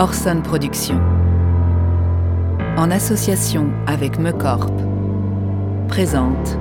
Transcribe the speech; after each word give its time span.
Orson 0.00 0.40
Productions, 0.42 0.98
en 2.78 2.90
association 2.90 3.70
avec 3.86 4.18
Mecorp, 4.18 4.72
présente 5.88 6.58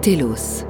Telos. 0.00 0.64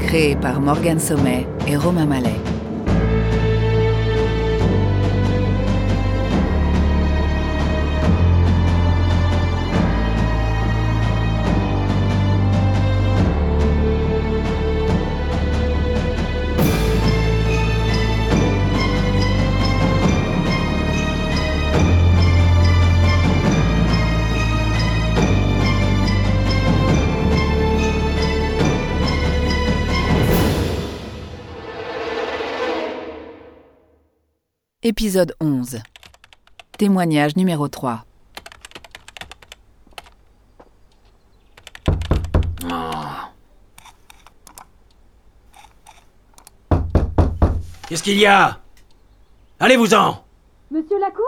Créé 0.00 0.34
par 0.34 0.60
Morgan 0.60 0.98
Sommet 0.98 1.46
et 1.68 1.76
Romain 1.76 2.06
Mallet. 2.06 2.49
Épisode 34.82 35.34
11. 35.42 35.76
Témoignage 36.78 37.36
numéro 37.36 37.68
3. 37.68 38.02
Qu'est-ce 47.86 48.02
qu'il 48.02 48.16
y 48.16 48.24
a? 48.24 48.58
Allez-vous-en. 49.58 50.24
Monsieur 50.70 50.98
Lacour? 50.98 51.24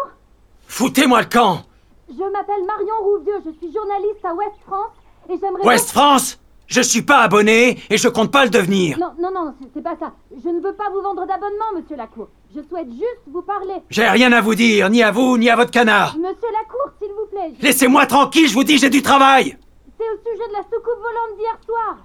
Foutez-moi 0.66 1.20
le 1.20 1.28
camp. 1.28 1.62
Je 2.08 2.32
m'appelle 2.32 2.64
Marion 2.66 2.94
Rouvieux, 3.02 3.42
je 3.44 3.50
suis 3.58 3.70
journaliste 3.70 4.24
à 4.24 4.32
Ouest 4.32 4.56
France 4.66 4.92
et 5.28 5.38
j'aimerais... 5.38 5.62
Ouest 5.66 5.90
France? 5.90 6.38
Je 6.72 6.80
suis 6.80 7.02
pas 7.02 7.18
abonné 7.20 7.78
et 7.90 7.98
je 7.98 8.08
compte 8.08 8.32
pas 8.32 8.44
le 8.44 8.50
devenir 8.50 8.96
Non, 8.98 9.12
non, 9.20 9.28
non, 9.30 9.54
c'est- 9.74 9.82
pas 9.82 9.94
ça. 10.00 10.14
Je 10.42 10.48
ne 10.48 10.58
veux 10.62 10.72
pas 10.74 10.88
vous 10.90 11.02
vendre 11.02 11.26
d'abonnement, 11.26 11.70
monsieur 11.76 11.96
Lacour. 11.96 12.28
Je 12.56 12.62
souhaite 12.62 12.90
juste 12.90 13.20
vous 13.30 13.42
parler. 13.42 13.74
J'ai 13.90 14.08
rien 14.08 14.32
à 14.32 14.40
vous 14.40 14.54
dire, 14.54 14.88
ni 14.88 15.02
à 15.02 15.10
vous, 15.10 15.36
ni 15.36 15.50
à 15.50 15.56
votre 15.56 15.70
canard 15.70 16.16
Monsieur 16.16 16.50
Lacour, 16.58 16.90
s'il 16.98 17.10
vous 17.12 17.26
plaît, 17.30 17.52
je- 17.60 17.62
Laissez-moi 17.62 18.06
tranquille, 18.06 18.48
je 18.48 18.54
vous 18.54 18.64
dis, 18.64 18.78
j'ai 18.78 18.88
du 18.88 19.02
travail 19.02 19.58
c'est 19.98 20.08
au 20.10 20.16
sujet 20.32 20.48
de 20.48 20.52
la 20.54 20.62
soucoupe 20.64 20.98
volante 20.98 21.38
d'hier 21.38 21.58
soir. 21.64 21.96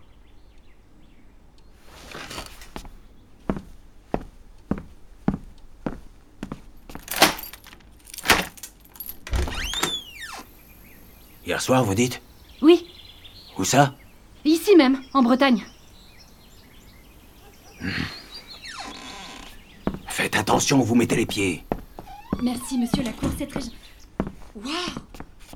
Hier 11.46 11.62
soir, 11.62 11.84
vous 11.84 11.96
dites? 11.96 12.22
Oui, 12.62 12.88
Où 13.58 13.64
ça? 13.64 13.94
Ici 14.50 14.76
même, 14.76 15.02
en 15.14 15.23
Bretagne. 15.23 15.64
Faites 20.08 20.36
attention 20.36 20.80
où 20.81 20.84
vous 20.84 20.95
mettez 20.95 21.16
les 21.16 21.26
pieds. 21.26 21.64
Merci, 22.42 22.78
monsieur 22.78 23.03
Lacour, 23.03 23.30
c'est 23.38 23.48
très... 23.48 23.59
Waouh 24.56 24.66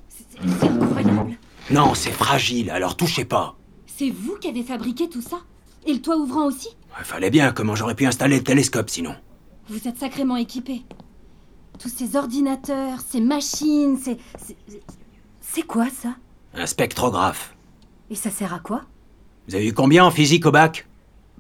C'est 0.08 0.26
c'est 0.60 0.68
incroyable. 0.68 1.38
Non, 1.72 1.94
c'est 1.96 2.12
fragile, 2.12 2.70
alors 2.70 2.96
touchez 2.98 3.26
pas. 3.26 3.56
C'est 3.88 4.10
vous 4.10 4.38
qui 4.40 4.48
avez 4.48 4.64
fabriqué 4.64 5.10
tout 5.10 5.22
ça? 5.22 5.38
Et 5.86 5.94
le 5.94 6.02
toit 6.02 6.18
ouvrant 6.18 6.46
aussi? 6.46 6.70
Fallait 7.04 7.30
bien, 7.32 7.52
comment 7.52 7.76
j'aurais 7.76 7.96
pu 7.96 8.06
installer 8.06 8.38
le 8.38 8.44
télescope 8.44 8.90
sinon? 8.90 9.16
Vous 9.70 9.88
êtes 9.88 9.98
sacrément 9.98 10.36
équipé. 10.36 10.84
Tous 11.80 11.90
ces 11.90 12.16
ordinateurs, 12.16 13.00
ces 13.02 13.22
machines, 13.22 13.98
ces... 13.98 14.18
c'est- 14.38 14.58
C'est 15.42 15.64
quoi 15.64 15.88
ça? 15.90 16.16
Un 16.54 16.66
spectrographe. 16.68 17.56
Et 18.12 18.16
ça 18.16 18.30
sert 18.30 18.54
à 18.54 18.60
quoi? 18.60 18.82
Vous 19.48 19.56
avez 19.56 19.70
eu 19.70 19.74
combien 19.74 20.04
en 20.04 20.12
physique 20.12 20.46
au 20.46 20.52
bac? 20.52 20.86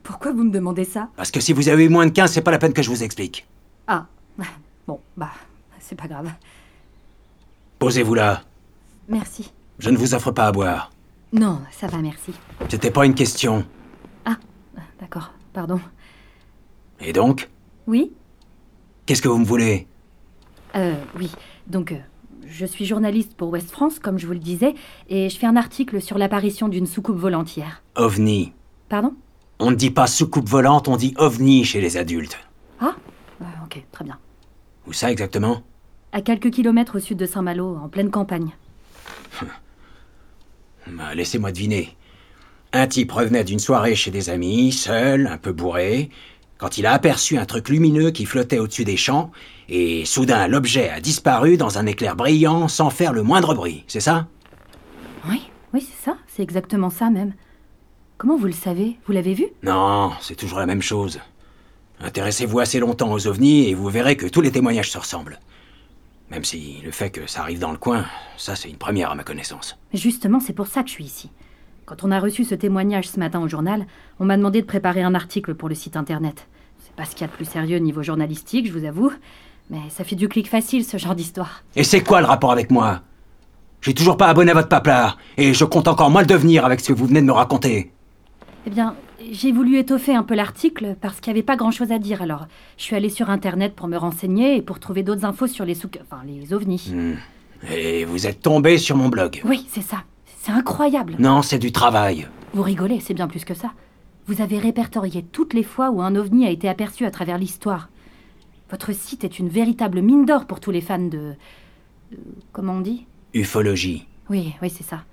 Pourquoi 0.03 0.31
vous 0.31 0.45
me 0.45 0.51
demandez 0.51 0.85
ça? 0.85 1.09
Parce 1.17 1.29
que 1.29 1.41
si 1.41 1.51
vous 1.51 1.67
avez 1.67 1.83
eu 1.83 1.89
moins 1.89 2.05
de 2.05 2.11
15, 2.11 2.31
c'est 2.31 2.41
pas 2.41 2.49
la 2.49 2.59
peine 2.59 2.71
que 2.71 2.81
je 2.81 2.89
vous 2.89 3.03
explique. 3.03 3.45
Ah, 3.87 4.07
bon, 4.87 5.01
bah, 5.17 5.31
c'est 5.79 5.97
pas 5.97 6.07
grave. 6.07 6.31
Posez-vous 7.77 8.13
là. 8.13 8.43
Merci. 9.09 9.51
Je 9.79 9.89
ne 9.89 9.97
vous 9.97 10.13
offre 10.13 10.31
pas 10.31 10.47
à 10.47 10.51
boire. 10.53 10.93
Non, 11.33 11.61
ça 11.71 11.87
va, 11.87 11.97
merci. 11.97 12.31
C'était 12.69 12.89
pas 12.89 13.05
une 13.05 13.15
question. 13.15 13.65
Ah, 14.23 14.38
d'accord, 14.99 15.33
pardon. 15.51 15.81
Et 17.01 17.11
donc? 17.11 17.49
Oui? 17.85 18.13
Qu'est-ce 19.05 19.21
que 19.21 19.27
vous 19.27 19.39
me 19.39 19.45
voulez? 19.45 19.88
Euh, 20.75 20.95
oui. 21.17 21.31
Donc, 21.67 21.91
euh, 21.91 21.97
je 22.51 22.66
suis 22.66 22.85
journaliste 22.85 23.35
pour 23.35 23.50
Ouest 23.50 23.72
France, 23.72 23.97
comme 24.00 24.19
je 24.19 24.28
vous 24.28 24.34
le 24.34 24.39
disais, 24.39 24.75
et 25.09 25.29
je 25.29 25.38
fais 25.38 25.47
un 25.47 25.56
article 25.56 26.01
sur 26.01 26.17
l'apparition 26.17 26.67
d'une 26.67 26.85
soucoupe 26.85 27.17
volante 27.17 27.56
hier. 27.56 27.81
OVNI. 27.95 28.53
Pardon? 28.89 29.13
On 29.59 29.72
ne 29.72 29.75
dit 29.75 29.91
pas 29.91 30.07
soucoupe 30.07 30.50
volante, 30.50 30.88
on 30.88 30.97
dit 30.97 31.13
OVNI 31.17 31.63
chez 31.63 31.81
les 31.81 31.97
adultes. 31.97 32.38
Ah 32.79 32.95
Euh, 33.41 33.45
Ok, 33.66 33.84
très 33.91 34.03
bien. 34.03 34.17
Où 34.88 34.94
ça 34.94 35.12
exactement? 35.12 35.62
À 36.12 36.22
quelques 36.22 36.51
kilomètres 36.51 36.97
au 36.97 37.00
sud 37.00 37.17
de 37.17 37.25
Saint-Malo, 37.25 37.78
en 37.81 37.88
pleine 37.89 38.12
campagne. 38.12 38.51
Bah, 40.88 41.13
Laissez-moi 41.16 41.51
deviner. 41.51 41.95
Un 42.73 42.88
type 42.88 43.12
revenait 43.12 43.44
d'une 43.44 43.59
soirée 43.59 43.95
chez 43.95 44.12
des 44.12 44.29
amis, 44.29 44.72
seul, 44.72 45.28
un 45.28 45.38
peu 45.38 45.51
bourré, 45.51 46.09
quand 46.61 46.77
il 46.77 46.85
a 46.85 46.94
aperçu 46.94 47.39
un 47.39 47.45
truc 47.45 47.69
lumineux 47.69 48.11
qui 48.11 48.25
flottait 48.25 48.59
au-dessus 48.59 48.85
des 48.85 48.95
champs, 48.95 49.31
et 49.67 50.05
soudain 50.05 50.47
l'objet 50.47 50.89
a 50.89 51.01
disparu 51.01 51.57
dans 51.57 51.79
un 51.79 51.88
éclair 51.88 52.16
brillant 52.16 52.67
sans 52.67 52.91
faire 52.91 53.13
le 53.13 53.23
moindre 53.23 53.55
bruit, 53.55 53.83
c'est 53.88 53.99
ça? 53.99 54.27
Oui, 55.27 55.41
oui, 55.73 55.81
c'est 55.81 56.05
ça, 56.05 56.17
c'est 56.27 56.44
exactement 56.44 56.91
ça 56.91 57.09
même. 57.09 57.33
Comment 58.19 58.38
vous 58.38 58.45
le 58.45 58.51
savez? 58.51 58.97
Vous 59.07 59.11
l'avez 59.11 59.33
vu? 59.33 59.47
Non, 59.63 60.11
c'est 60.21 60.35
toujours 60.35 60.59
la 60.59 60.67
même 60.67 60.83
chose. 60.83 61.19
Intéressez-vous 62.00 62.59
assez 62.59 62.79
longtemps 62.79 63.11
aux 63.11 63.25
ovnis 63.25 63.67
et 63.67 63.73
vous 63.73 63.89
verrez 63.89 64.16
que 64.16 64.27
tous 64.27 64.41
les 64.41 64.51
témoignages 64.51 64.91
se 64.91 65.00
ressemblent. 65.00 65.39
Même 66.29 66.44
si 66.44 66.77
le 66.85 66.91
fait 66.91 67.09
que 67.09 67.25
ça 67.25 67.41
arrive 67.41 67.59
dans 67.59 67.71
le 67.71 67.79
coin, 67.79 68.05
ça 68.38 68.55
c'est 68.55 68.69
une 68.69 68.77
première 68.77 69.09
à 69.09 69.16
ma 69.16 69.23
connaissance. 69.23 69.79
Justement, 69.95 70.39
c'est 70.39 70.53
pour 70.53 70.67
ça 70.67 70.83
que 70.83 70.89
je 70.89 70.94
suis 70.94 71.05
ici. 71.05 71.31
Quand 71.85 72.03
on 72.03 72.11
a 72.11 72.19
reçu 72.19 72.45
ce 72.45 72.53
témoignage 72.53 73.09
ce 73.09 73.19
matin 73.19 73.41
au 73.41 73.47
journal, 73.47 73.88
on 74.19 74.25
m'a 74.25 74.38
demandé 74.38 74.61
de 74.61 74.67
préparer 74.67 75.01
un 75.01 75.16
article 75.16 75.55
pour 75.55 75.67
le 75.67 75.75
site 75.75 75.97
internet. 75.97 76.47
Pas 77.01 77.07
ce 77.07 77.16
qu'il 77.16 77.22
y 77.22 77.23
a 77.23 77.28
de 77.29 77.35
plus 77.35 77.45
sérieux 77.45 77.79
niveau 77.79 78.03
journalistique, 78.03 78.67
je 78.67 78.72
vous 78.78 78.85
avoue, 78.85 79.12
mais 79.72 79.79
ça 79.89 80.03
fait 80.03 80.16
du 80.16 80.28
clic 80.28 80.47
facile 80.47 80.85
ce 80.85 80.97
genre 80.97 81.16
d'histoire. 81.16 81.63
Et 81.75 81.84
c'est 81.84 82.01
quoi 82.01 82.22
le 82.22 82.28
rapport 82.28 82.51
avec 82.51 82.69
moi? 82.69 83.01
J'ai 83.81 83.95
toujours 83.95 84.17
pas 84.17 84.28
abonné 84.28 84.51
à 84.51 84.53
votre 84.53 84.67
paplard, 84.67 85.17
et 85.35 85.56
je 85.56 85.66
compte 85.66 85.88
encore 85.88 86.12
moins 86.12 86.22
le 86.22 86.28
devenir 86.28 86.63
avec 86.63 86.79
ce 86.79 86.89
que 86.89 86.94
vous 86.94 87.07
venez 87.07 87.22
de 87.22 87.25
me 87.25 87.31
raconter. 87.31 87.91
Eh 88.67 88.69
bien, 88.69 88.94
j'ai 89.31 89.51
voulu 89.51 89.79
étoffer 89.79 90.13
un 90.13 90.22
peu 90.22 90.35
l'article 90.35 90.95
parce 91.01 91.19
qu'il 91.19 91.34
n'y 91.34 91.39
avait 91.39 91.44
pas 91.44 91.56
grand-chose 91.56 91.91
à 91.91 91.97
dire, 91.97 92.22
alors 92.22 92.45
je 92.78 92.84
suis 92.84 92.95
allée 92.95 93.09
sur 93.09 93.31
internet 93.31 93.73
pour 93.75 93.88
me 93.88 93.97
renseigner 93.97 94.57
et 94.57 94.62
pour 94.62 94.79
trouver 94.79 95.01
d'autres 95.01 95.25
infos 95.25 95.47
sur 95.47 95.66
les 95.66 95.73
souk... 95.73 95.97
enfin 96.03 96.22
les 96.28 96.53
ovnis. 96.53 96.94
Et 97.73 98.06
vous 98.06 98.28
êtes 98.28 98.41
tombé 98.41 98.78
sur 98.78 98.95
mon 98.95 99.09
blog? 99.09 99.41
Oui, 99.44 99.66
c'est 99.72 99.81
ça. 99.81 100.03
C'est 100.39 100.51
incroyable. 100.51 101.16
Non, 101.18 101.41
c'est 101.41 101.57
du 101.57 101.72
travail. 101.72 102.28
Vous 102.53 102.62
rigolez, 102.62 103.00
c'est 103.00 103.16
bien 103.16 103.28
plus 103.28 103.44
que 103.44 103.56
ça. 103.56 103.72
Vous 104.27 104.41
avez 104.41 104.59
répertorié 104.59 105.23
toutes 105.23 105.53
les 105.53 105.63
fois 105.63 105.89
où 105.91 106.01
un 106.01 106.15
ovni 106.15 106.45
a 106.45 106.49
été 106.49 106.69
aperçu 106.69 107.05
à 107.05 107.11
travers 107.11 107.37
l'histoire. 107.37 107.89
Votre 108.69 108.93
site 108.93 109.23
est 109.23 109.39
une 109.39 109.49
véritable 109.49 110.01
mine 110.01 110.25
d'or 110.25 110.45
pour 110.45 110.59
tous 110.59 110.71
les 110.71 110.81
fans 110.81 110.99
de... 110.99 111.33
de- 112.12 112.18
Comment 112.53 112.73
on 112.73 112.81
dit? 112.81 113.06
Ufologie. 113.33 114.07
Oui, 114.29 114.53
oui, 114.62 114.69
c'est 114.69 114.83
ça. 114.83 115.03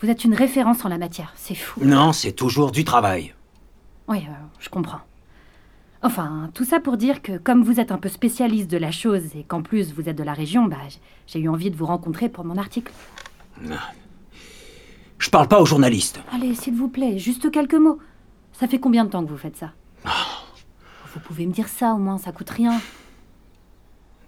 Vous 0.00 0.10
êtes 0.10 0.24
une 0.24 0.34
référence 0.34 0.84
en 0.84 0.88
la 0.88 0.98
matière, 0.98 1.32
c'est 1.36 1.54
fou. 1.54 1.80
Non, 1.84 2.12
c'est 2.12 2.32
toujours 2.32 2.72
du 2.72 2.84
travail. 2.84 3.32
Oui, 4.08 4.18
euh, 4.18 4.32
je 4.58 4.68
comprends. 4.68 5.00
Enfin, 6.02 6.50
tout 6.52 6.64
ça 6.64 6.80
pour 6.80 6.98
dire 6.98 7.22
que 7.22 7.38
comme 7.38 7.62
vous 7.62 7.80
êtes 7.80 7.90
un 7.90 7.96
peu 7.96 8.10
spécialiste 8.10 8.70
de 8.70 8.76
la 8.76 8.90
chose 8.90 9.34
et 9.34 9.44
qu'en 9.44 9.62
plus 9.62 9.94
vous 9.94 10.06
êtes 10.10 10.18
de 10.18 10.22
la 10.22 10.34
région, 10.34 10.66
bah, 10.66 10.76
j'ai 11.26 11.38
eu 11.38 11.48
envie 11.48 11.70
de 11.70 11.76
vous 11.76 11.86
rencontrer 11.86 12.28
pour 12.28 12.44
mon 12.44 12.58
article. 12.58 12.92
Je 15.18 15.30
parle 15.30 15.48
pas 15.48 15.60
aux 15.62 15.66
journalistes. 15.66 16.20
Allez, 16.32 16.54
s'il 16.54 16.74
vous 16.74 16.88
plaît, 16.88 17.18
juste 17.18 17.50
quelques 17.50 17.74
mots. 17.74 17.98
Ça 18.58 18.68
fait 18.68 18.78
combien 18.78 19.04
de 19.04 19.10
temps 19.10 19.24
que 19.24 19.30
vous 19.30 19.36
faites 19.36 19.56
ça 19.56 19.72
Vous 21.12 21.20
pouvez 21.20 21.46
me 21.46 21.52
dire 21.52 21.68
ça 21.68 21.92
au 21.92 21.98
moins, 21.98 22.18
ça 22.18 22.32
coûte 22.32 22.50
rien. 22.50 22.80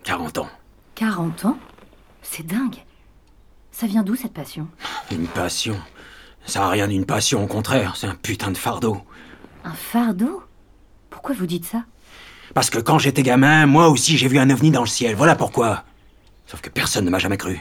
40 0.05 0.39
ans. 0.39 0.49
40 0.97 1.45
ans 1.47 1.59
C'est 2.23 2.45
dingue. 2.47 2.77
Ça 3.71 3.87
vient 3.87 4.03
d'où 4.03 4.17
cette 4.17 4.33
passion 4.33 4.69
Une 5.11 5.27
passion. 5.27 5.77
Ça 6.45 6.65
a 6.67 6.69
rien 6.71 6.89
d'une 6.89 7.07
passion, 7.07 7.43
au 7.43 7.47
contraire, 7.47 7.97
c'est 7.97 8.07
un 8.07 8.15
putain 8.15 8.51
de 8.51 8.57
fardeau. 8.57 8.99
Un 9.65 9.73
fardeau 9.73 10.43
Pourquoi 11.11 11.35
vous 11.35 11.47
dites 11.47 11.65
ça 11.65 11.85
Parce 12.55 12.71
que 12.71 12.79
quand 12.79 12.99
j'étais 12.99 13.23
gamin, 13.23 13.67
moi 13.67 13.89
aussi 13.89 14.17
j'ai 14.17 14.29
vu 14.29 14.39
un 14.39 14.49
ovni 14.51 14.71
dans 14.71 14.83
le 14.83 14.87
ciel, 14.87 15.17
voilà 15.17 15.35
pourquoi. 15.35 15.85
Sauf 16.47 16.61
que 16.61 16.71
personne 16.71 17.05
ne 17.05 17.11
m'a 17.11 17.19
jamais 17.19 17.37
cru. 17.37 17.61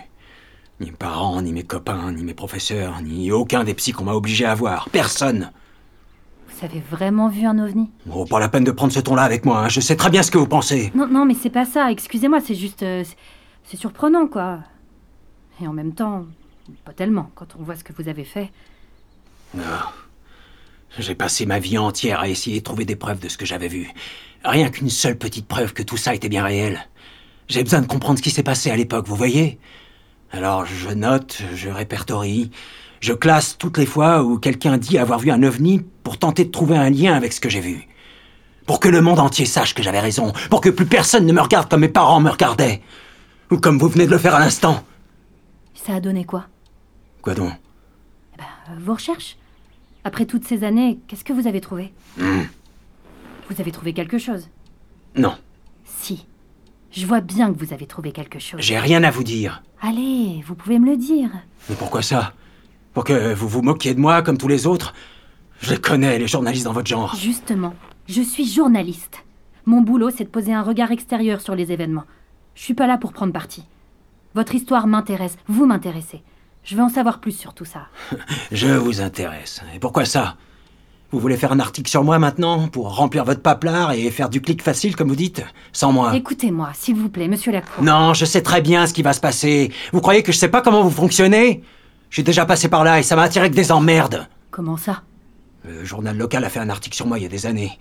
Ni 0.79 0.88
mes 0.91 0.95
parents, 0.97 1.41
ni 1.41 1.51
mes 1.51 1.63
copains, 1.63 2.12
ni 2.12 2.23
mes 2.23 2.33
professeurs, 2.33 3.01
ni 3.01 3.31
aucun 3.31 3.63
des 3.63 3.73
psys 3.73 3.94
qu'on 3.94 4.03
m'a 4.03 4.13
obligé 4.13 4.45
à 4.45 4.53
voir. 4.56 4.88
Personne. 4.91 5.51
Vous 6.57 6.66
avez 6.66 6.80
vraiment 6.80 7.28
vu 7.28 7.46
un 7.46 7.60
ovni? 7.60 7.90
Oh, 8.10 8.25
pas 8.25 8.40
la 8.40 8.48
peine 8.48 8.63
de 8.63 8.72
prendre 8.72 8.94
ce 8.94 9.00
ton-là 9.02 9.24
avec 9.24 9.44
moi, 9.46 9.60
hein. 9.66 9.69
je 9.69 9.80
sais 9.81 9.96
très 9.98 10.10
bien 10.10 10.24
ce 10.24 10.31
que 10.31 10.38
vous 10.38 10.48
pensez. 10.48 10.92
Non, 10.96 11.06
non, 11.07 11.25
mais 11.25 11.34
c'est 11.34 11.50
pas 11.50 11.66
ça. 11.66 11.92
Excusez-moi, 11.92 12.40
c'est 12.40 12.56
juste. 12.56 12.84
euh, 12.84 13.04
c'est- 13.04 13.18
c'est 13.66 13.78
surprenant, 13.78 14.28
quoi. 14.28 14.60
Et 15.62 15.68
en 15.68 15.74
même 15.74 15.94
temps, 15.94 16.25
pas 16.86 16.94
tellement, 16.94 17.30
quand 17.36 17.48
on 17.60 17.63
voit 17.63 17.75
ce 17.75 17.84
que 17.84 17.92
vous 17.94 18.07
avez 18.07 18.24
fait. 18.24 18.52
J'ai 20.98 21.16
passé 21.16 21.46
ma 21.46 21.60
vie 21.60 21.78
entière 21.78 22.19
à 22.22 22.30
essayer 22.30 22.60
de 22.60 22.63
trouver 22.63 22.86
des 22.86 22.96
preuves 22.96 23.19
de 23.19 23.28
ce 23.28 23.38
que 23.38 23.46
j'avais 23.46 23.68
vu. 23.68 23.90
Rien 24.46 24.69
qu'une 24.69 24.90
seule 24.90 25.18
petite 25.18 25.48
preuve 25.48 25.74
que 25.74 25.84
tout 25.84 25.98
ça 25.98 26.13
était 26.16 26.30
bien 26.30 26.44
réel. 26.44 26.88
J'ai 27.48 27.63
besoin 27.63 27.81
de 27.81 27.88
comprendre 27.88 28.18
ce 28.19 28.24
qui 28.24 28.30
s'est 28.30 28.44
passé 28.44 28.69
à 28.72 28.75
l'époque, 28.78 29.08
vous 29.08 29.16
voyez? 29.16 29.60
Alors 30.31 30.66
je 30.66 30.90
note, 30.90 31.42
je 31.54 31.69
répertorie, 31.69 32.51
je 33.01 33.13
classe 33.13 33.57
toutes 33.57 33.77
les 33.77 33.86
fois 33.86 34.24
où 34.24 34.38
quelqu'un 34.39 34.77
dit 34.77 34.97
avoir 34.97 35.19
vu 35.19 35.31
un 35.31 35.44
ovni 35.44 35.81
pour 36.03 36.18
tenter 36.18 36.45
de 36.45 36.51
trouver 36.51 36.77
un 36.77 36.89
lien 36.89 37.13
avec 37.15 37.33
ce 37.33 37.39
que 37.42 37.50
j'ai 37.50 37.59
vu. 37.62 37.88
Pour 38.65 38.80
que 38.80 38.88
le 38.89 39.01
monde 39.01 39.19
entier 39.19 39.45
sache 39.45 39.74
que 39.75 39.83
j'avais 39.83 40.00
raison, 40.00 40.33
pour 40.50 40.62
que 40.62 40.69
plus 40.69 40.86
personne 40.88 41.25
ne 41.25 41.33
me 41.33 41.42
regarde 41.42 41.69
comme 41.69 41.81
mes 41.81 41.88
parents 41.89 42.19
me 42.19 42.31
regardaient. 42.31 42.81
Ou 43.51 43.57
comme 43.57 43.77
vous 43.77 43.89
venez 43.89 44.06
de 44.07 44.12
le 44.12 44.18
faire 44.18 44.33
à 44.36 44.39
l'instant. 44.39 44.83
Ça 45.75 45.95
a 45.95 46.00
donné 46.00 46.25
quoi? 46.25 46.47
Quoi 47.21 47.36
donc? 47.36 47.51
Euh, 48.39 48.44
Vos 48.80 48.94
recherches 48.95 49.38
Après 50.03 50.25
toutes 50.25 50.45
ces 50.45 50.63
années, 50.63 50.98
qu'est-ce 51.07 51.24
que 51.24 51.33
vous 51.33 51.45
avez 51.48 51.62
trouvé? 51.62 51.94
Vous 52.18 53.62
avez 53.62 53.71
trouvé 53.71 53.94
quelque 53.94 54.18
chose? 54.18 54.48
Non, 55.15 55.36
Si. 55.86 56.25
Je 56.91 57.06
vois 57.06 57.19
bien 57.21 57.53
que 57.53 57.59
vous 57.59 57.74
avez 57.74 57.86
trouvé 57.88 58.12
quelque 58.13 58.39
chose. 58.39 58.59
j'ai 58.62 58.80
rien 58.80 59.03
à 59.03 59.12
vous 59.12 59.24
dire. 59.24 59.62
Allez, 59.81 60.41
vous 60.48 60.56
pouvez 60.56 60.80
me 60.80 60.86
le 60.89 60.95
dire. 60.98 61.30
Mais 61.69 61.75
pourquoi 61.75 62.01
ça? 62.01 62.33
Pour 62.95 63.03
que 63.03 63.33
vous 63.33 63.50
vous 63.50 63.62
moquiez 63.62 63.94
de 63.94 64.00
moi 64.00 64.21
comme 64.21 64.38
tous 64.38 64.47
les 64.47 64.65
autres 64.65 64.94
Je 65.59 65.71
les 65.71 65.77
connais, 65.77 66.18
les 66.18 66.27
journalistes 66.30 66.63
dans 66.63 66.71
votre 66.71 66.88
genre. 66.88 67.13
Justement, 67.15 67.74
je 68.07 68.21
suis 68.21 68.50
journaliste. 68.50 69.25
Mon 69.65 69.81
boulot, 69.81 70.12
c'est 70.15 70.24
de 70.24 70.30
poser 70.30 70.53
un 70.53 70.62
regard 70.62 70.92
extérieur 70.92 71.42
sur 71.42 71.56
les 71.56 71.74
événements. 71.74 72.06
Je 72.56 72.63
suis 72.63 72.74
pas 72.74 72.88
là 72.88 72.97
pour 72.97 73.12
prendre 73.12 73.33
parti. 73.33 73.65
Votre 74.33 74.56
histoire 74.56 74.88
m'intéresse, 74.88 75.36
vous 75.47 75.65
m'intéressez. 75.65 76.24
Je 76.63 76.77
veux 76.77 76.83
en 76.83 76.89
savoir 76.89 77.19
plus 77.19 77.33
sur 77.33 77.53
tout 77.53 77.65
ça. 77.65 77.88
Je 78.53 78.68
vous 78.68 79.01
intéresse. 79.01 79.62
Et 79.75 79.80
pourquoi 79.80 80.06
ça? 80.06 80.38
Vous 81.12 81.19
voulez 81.19 81.36
faire 81.36 81.51
un 81.51 81.59
article 81.59 81.89
sur 81.89 82.03
moi 82.03 82.18
maintenant 82.18 82.69
Pour 82.69 82.95
remplir 82.95 83.25
votre 83.25 83.41
paplard 83.41 83.91
et 83.91 84.09
faire 84.09 84.30
du 84.30 84.41
clic 84.41 84.62
facile, 84.62 84.95
comme 84.95 85.09
vous 85.09 85.15
dites 85.18 85.44
Sans 85.74 85.91
moi? 85.91 86.15
Écoutez-moi, 86.15 86.71
s'il 86.74 86.95
vous 86.95 87.09
plaît, 87.09 87.27
monsieur 87.27 87.51
Lacour. 87.51 87.83
Non, 87.83 88.13
je 88.13 88.24
sais 88.24 88.41
très 88.41 88.62
bien 88.62 88.88
ce 88.88 88.94
qui 88.94 89.03
va 89.03 89.12
se 89.12 89.19
passer. 89.19 89.74
Vous 89.91 90.00
croyez 90.00 90.24
que 90.24 90.31
je 90.31 90.38
sais 90.38 90.48
pas 90.48 90.62
comment 90.62 90.81
vous 90.81 90.89
fonctionnez? 90.89 91.62
Suis 92.15 92.23
déjà 92.23 92.45
passé 92.45 92.69
par 92.69 92.85
là 92.85 92.97
et 92.97 93.03
ça 93.03 93.17
m'a 93.17 93.23
attiré 93.23 93.51
que 93.51 93.56
des 93.57 93.73
emmerdes. 93.73 94.29
Comment 94.50 94.77
ça? 94.77 95.03
Le 95.65 95.83
journal 95.83 96.17
local 96.17 96.45
a 96.45 96.50
fait 96.50 96.62
un 96.62 96.69
article 96.69 96.95
sur 96.95 97.07
moi 97.07 97.19
il 97.19 97.23
y 97.23 97.25
a 97.25 97.27
des 97.27 97.45
années. 97.45 97.77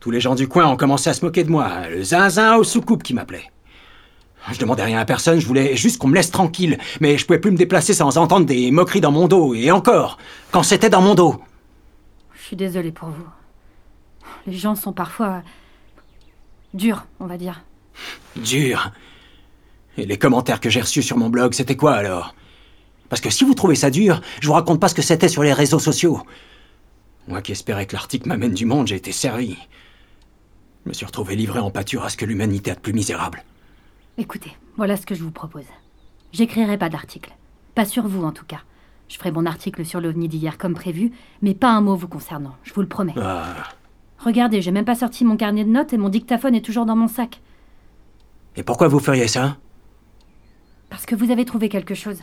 Tous 0.00 0.10
les 0.10 0.20
gens 0.20 0.34
du 0.34 0.48
coin 0.48 0.66
ont 0.66 0.76
commencé 0.76 1.08
à 1.08 1.14
se 1.14 1.24
moquer 1.24 1.44
de 1.44 1.52
moi. 1.52 1.86
Le 1.88 2.02
zinzin 2.02 2.56
aux 2.56 2.64
soucoupes 2.64 3.04
qui 3.04 3.14
m'appelait. 3.14 3.48
Je 4.50 4.58
demandais 4.58 4.82
rien 4.82 4.98
à 4.98 5.04
personne, 5.04 5.38
je 5.38 5.46
voulais 5.46 5.76
juste 5.76 5.98
qu'on 5.98 6.08
me 6.08 6.16
laisse 6.16 6.32
tranquille. 6.32 6.78
Mais 7.00 7.16
je 7.16 7.24
pouvais 7.24 7.38
plus 7.38 7.52
me 7.52 7.56
déplacer 7.56 7.94
sans 7.94 8.18
entendre 8.18 8.44
des 8.44 8.72
moqueries 8.72 9.00
dans 9.00 9.12
mon 9.12 9.28
dos. 9.28 9.54
Et 9.54 9.70
encore, 9.70 10.18
quand 10.50 10.64
c'était 10.64 10.90
dans 10.90 11.00
mon 11.00 11.14
dos. 11.14 11.40
Je 12.34 12.42
suis 12.42 12.56
désolée 12.56 12.90
pour 12.90 13.10
vous. 13.10 13.28
Les 14.48 14.58
gens 14.58 14.74
sont 14.74 14.92
parfois 14.92 15.44
durs, 16.74 17.06
on 17.20 17.26
va 17.26 17.36
dire. 17.36 17.62
Dur. 18.34 18.90
Et 19.96 20.06
les 20.06 20.18
commentaires 20.18 20.58
que 20.58 20.70
j'ai 20.70 20.80
reçus 20.80 21.04
sur 21.04 21.16
mon 21.16 21.28
blog, 21.28 21.54
c'était 21.54 21.76
quoi 21.76 21.94
alors? 21.94 22.34
Parce 23.10 23.20
que 23.20 23.28
si 23.28 23.44
vous 23.44 23.54
trouvez 23.54 23.74
ça 23.74 23.90
dur, 23.90 24.22
je 24.40 24.46
vous 24.46 24.54
raconte 24.54 24.80
pas 24.80 24.88
ce 24.88 24.94
que 24.94 25.02
c'était 25.02 25.28
sur 25.28 25.42
les 25.42 25.52
réseaux 25.52 25.78
sociaux. 25.80 26.22
Moi 27.28 27.42
qui 27.42 27.52
espérais 27.52 27.86
que 27.86 27.94
l'article 27.94 28.28
m'amène 28.28 28.54
du 28.54 28.64
monde, 28.64 28.86
j'ai 28.86 28.96
été 28.96 29.12
servi. 29.12 29.58
Je 30.84 30.88
me 30.88 30.94
suis 30.94 31.04
retrouvé 31.04 31.36
livré 31.36 31.58
en 31.58 31.70
pâture 31.70 32.04
à 32.04 32.08
ce 32.08 32.16
que 32.16 32.24
l'humanité 32.24 32.70
a 32.70 32.74
de 32.74 32.80
plus 32.80 32.92
misérable. 32.94 33.44
Écoutez, 34.16 34.52
voilà 34.76 34.96
ce 34.96 35.04
que 35.06 35.14
je 35.14 35.22
vous 35.22 35.30
propose. 35.30 35.64
J'écrirai 36.32 36.78
pas 36.78 36.88
d'article. 36.88 37.32
Pas 37.74 37.84
sur 37.84 38.06
vous, 38.06 38.24
en 38.24 38.32
tout 38.32 38.46
cas. 38.46 38.60
Je 39.08 39.16
ferai 39.16 39.32
mon 39.32 39.44
article 39.44 39.84
sur 39.84 40.00
l'OVNI 40.00 40.28
d'hier 40.28 40.56
comme 40.56 40.74
prévu, 40.74 41.10
mais 41.42 41.54
pas 41.54 41.70
un 41.72 41.80
mot 41.80 41.96
vous 41.96 42.08
concernant, 42.08 42.54
je 42.62 42.72
vous 42.72 42.80
le 42.80 42.86
promets. 42.88 43.14
Ah, 43.20 43.54
Regardez, 44.18 44.62
j'ai 44.62 44.70
même 44.70 44.84
pas 44.84 44.94
sorti 44.94 45.24
mon 45.24 45.36
carnet 45.36 45.64
de 45.64 45.70
notes 45.70 45.92
et 45.92 45.96
mon 45.98 46.10
dictaphone 46.10 46.54
est 46.54 46.64
toujours 46.64 46.86
dans 46.86 46.94
mon 46.96 47.08
sac. 47.08 47.40
et 48.54 48.62
pourquoi 48.62 48.86
vous 48.86 49.00
feriez 49.00 49.26
ça? 49.26 49.56
Parce 50.90 51.06
que 51.06 51.14
vous 51.16 51.30
avez 51.32 51.44
trouvé 51.44 51.68
quelque 51.68 51.94
chose. 51.94 52.20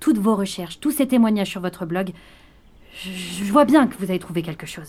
Toutes 0.00 0.18
vos 0.18 0.36
recherches, 0.36 0.80
tous 0.80 0.90
ces 0.92 1.06
témoignages 1.08 1.50
sur 1.50 1.60
votre 1.60 1.86
blog, 1.86 2.12
je, 3.02 3.10
je 3.44 3.52
vois 3.52 3.64
bien 3.64 3.86
que 3.86 3.96
vous 3.98 4.04
avez 4.04 4.18
trouvé 4.18 4.42
quelque 4.42 4.66
chose. 4.66 4.88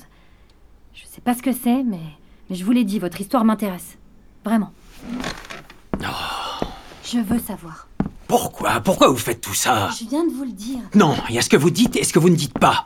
Je 0.93 1.05
sais 1.05 1.21
pas 1.21 1.33
ce 1.33 1.41
que 1.41 1.51
c'est, 1.53 1.83
mais, 1.83 1.99
mais 2.49 2.55
je 2.55 2.63
vous 2.63 2.71
l'ai 2.71 2.83
dit, 2.83 2.99
votre 2.99 3.19
histoire 3.19 3.45
m'intéresse. 3.45 3.97
Vraiment. 4.45 4.71
Je 7.03 7.19
veux 7.19 7.39
savoir. 7.39 7.87
Pourquoi? 8.27 8.79
Pourquoi 8.81 9.07
vous 9.07 9.17
faites 9.17 9.41
tout 9.41 9.55
ça? 9.55 9.89
Je 9.99 10.07
viens 10.07 10.23
de 10.25 10.31
vous 10.31 10.43
le 10.43 10.51
dire. 10.51 10.79
Non, 10.93 11.15
il 11.29 11.35
y 11.35 11.39
a 11.39 11.41
ce 11.41 11.49
que 11.49 11.57
vous 11.57 11.71
dites 11.71 11.95
et 11.95 12.03
ce 12.03 12.13
que 12.13 12.19
vous 12.19 12.29
ne 12.29 12.35
dites 12.35 12.57
pas. 12.59 12.85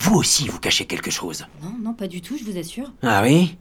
Vous 0.00 0.16
aussi, 0.16 0.48
vous 0.48 0.58
cachez 0.58 0.86
quelque 0.86 1.12
chose. 1.12 1.46
Non, 1.62 1.72
non, 1.80 1.92
pas 1.94 2.08
du 2.08 2.20
tout, 2.20 2.36
je 2.36 2.42
vous 2.50 2.58
assure. 2.58 2.90
Ah 3.02 3.22
oui? 3.22 3.56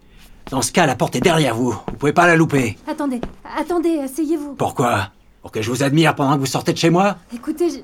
Dans 0.50 0.64
ce 0.64 0.72
cas, 0.72 0.88
la 0.88 0.96
porte 0.96 1.16
est 1.16 1.22
derrière 1.22 1.56
vous. 1.56 1.72
Vous 1.72 1.94
pouvez 2.00 2.14
pas 2.14 2.26
la 2.26 2.36
louper. 2.36 2.78
Attendez, 2.88 3.22
attendez, 3.56 4.00
asseyez-vous. 4.00 4.56
Pourquoi? 4.56 5.12
Pour 5.42 5.52
que 5.52 5.62
je 5.62 5.70
vous 5.70 5.84
admire 5.84 6.16
pendant 6.16 6.36
que 6.36 6.40
vous 6.40 6.46
sortez 6.46 6.74
de 6.74 6.78
chez 6.78 6.90
moi 6.90 7.18
Écoutez, 7.34 7.70
je... 7.70 7.78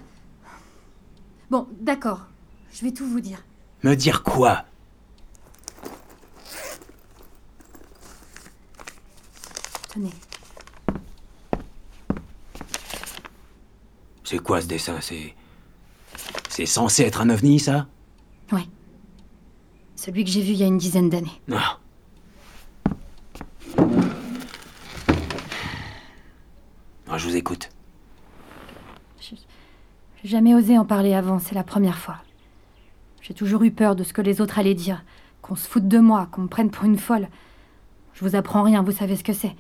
Bon, 1.50 1.68
d'accord. 1.80 2.22
Je 2.72 2.84
vais 2.86 2.92
tout 2.92 3.08
vous 3.08 3.22
dire. 3.22 3.44
Me 3.84 3.96
dire 3.96 4.24
quoi? 4.24 4.66
Tenez. 9.90 10.12
C'est 14.24 14.40
quoi 14.40 14.62
ce 14.62 14.68
dessin? 14.68 15.00
C'est. 15.02 15.34
C'est 16.50 16.66
censé 16.66 17.04
être 17.04 17.22
un 17.22 17.30
ovni, 17.30 17.60
ça? 17.60 17.88
Ouais. 18.52 18.68
Celui 19.96 20.24
que 20.24 20.30
j'ai 20.30 20.42
vu 20.42 20.52
il 20.52 20.58
y 20.58 20.64
a 20.64 20.68
une 20.68 20.78
dizaine 20.78 21.10
d'années. 21.10 21.42
Ah. 21.52 21.56
Ah, 21.56 21.77
je 27.18 27.28
vous 27.28 27.36
écoute. 27.36 27.70
J'ai 29.20 30.30
jamais 30.30 30.56
osé 30.56 30.78
en 30.78 30.86
parler 30.86 31.14
avant, 31.14 31.40
c'est 31.40 31.56
la 31.56 31.64
première 31.64 31.98
fois. 31.98 32.18
J'ai 33.22 33.34
toujours 33.34 33.64
eu 33.64 33.72
peur 33.72 33.96
de 33.96 34.04
ce 34.04 34.14
que 34.14 34.22
les 34.22 34.42
autres 34.42 34.58
allaient 34.58 34.74
dire, 34.74 35.04
qu'on 35.42 35.56
se 35.56 35.68
foute 35.68 35.88
de 35.88 36.00
moi, 36.00 36.28
qu'on 36.32 36.42
me 36.42 36.48
prenne 36.48 36.72
pour 36.72 36.86
une 36.86 36.98
folle. 36.98 37.28
Je 38.14 38.26
vous 38.26 38.36
apprends 38.36 38.64
rien, 38.64 38.82
vous 38.82 38.92
savez 38.92 39.16
ce 39.16 39.24
que 39.24 39.34
c'est. 39.34 39.56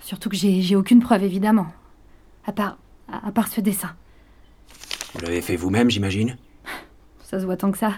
Surtout 0.00 0.30
que 0.30 0.36
j'ai 0.36 0.76
aucune 0.76 1.00
preuve, 1.00 1.22
évidemment. 1.22 1.66
À 2.46 2.52
part, 2.52 2.78
à, 3.12 3.26
à 3.26 3.32
part 3.32 3.48
ce 3.48 3.60
dessin. 3.60 3.94
Vous 5.14 5.20
l'avez 5.20 5.42
fait 5.42 5.56
vous-même, 5.56 5.90
j'imagine? 5.90 6.36
Ça 7.22 7.40
se 7.40 7.44
voit 7.44 7.56
tant 7.56 7.70
que 7.70 7.78
ça. 7.78 7.94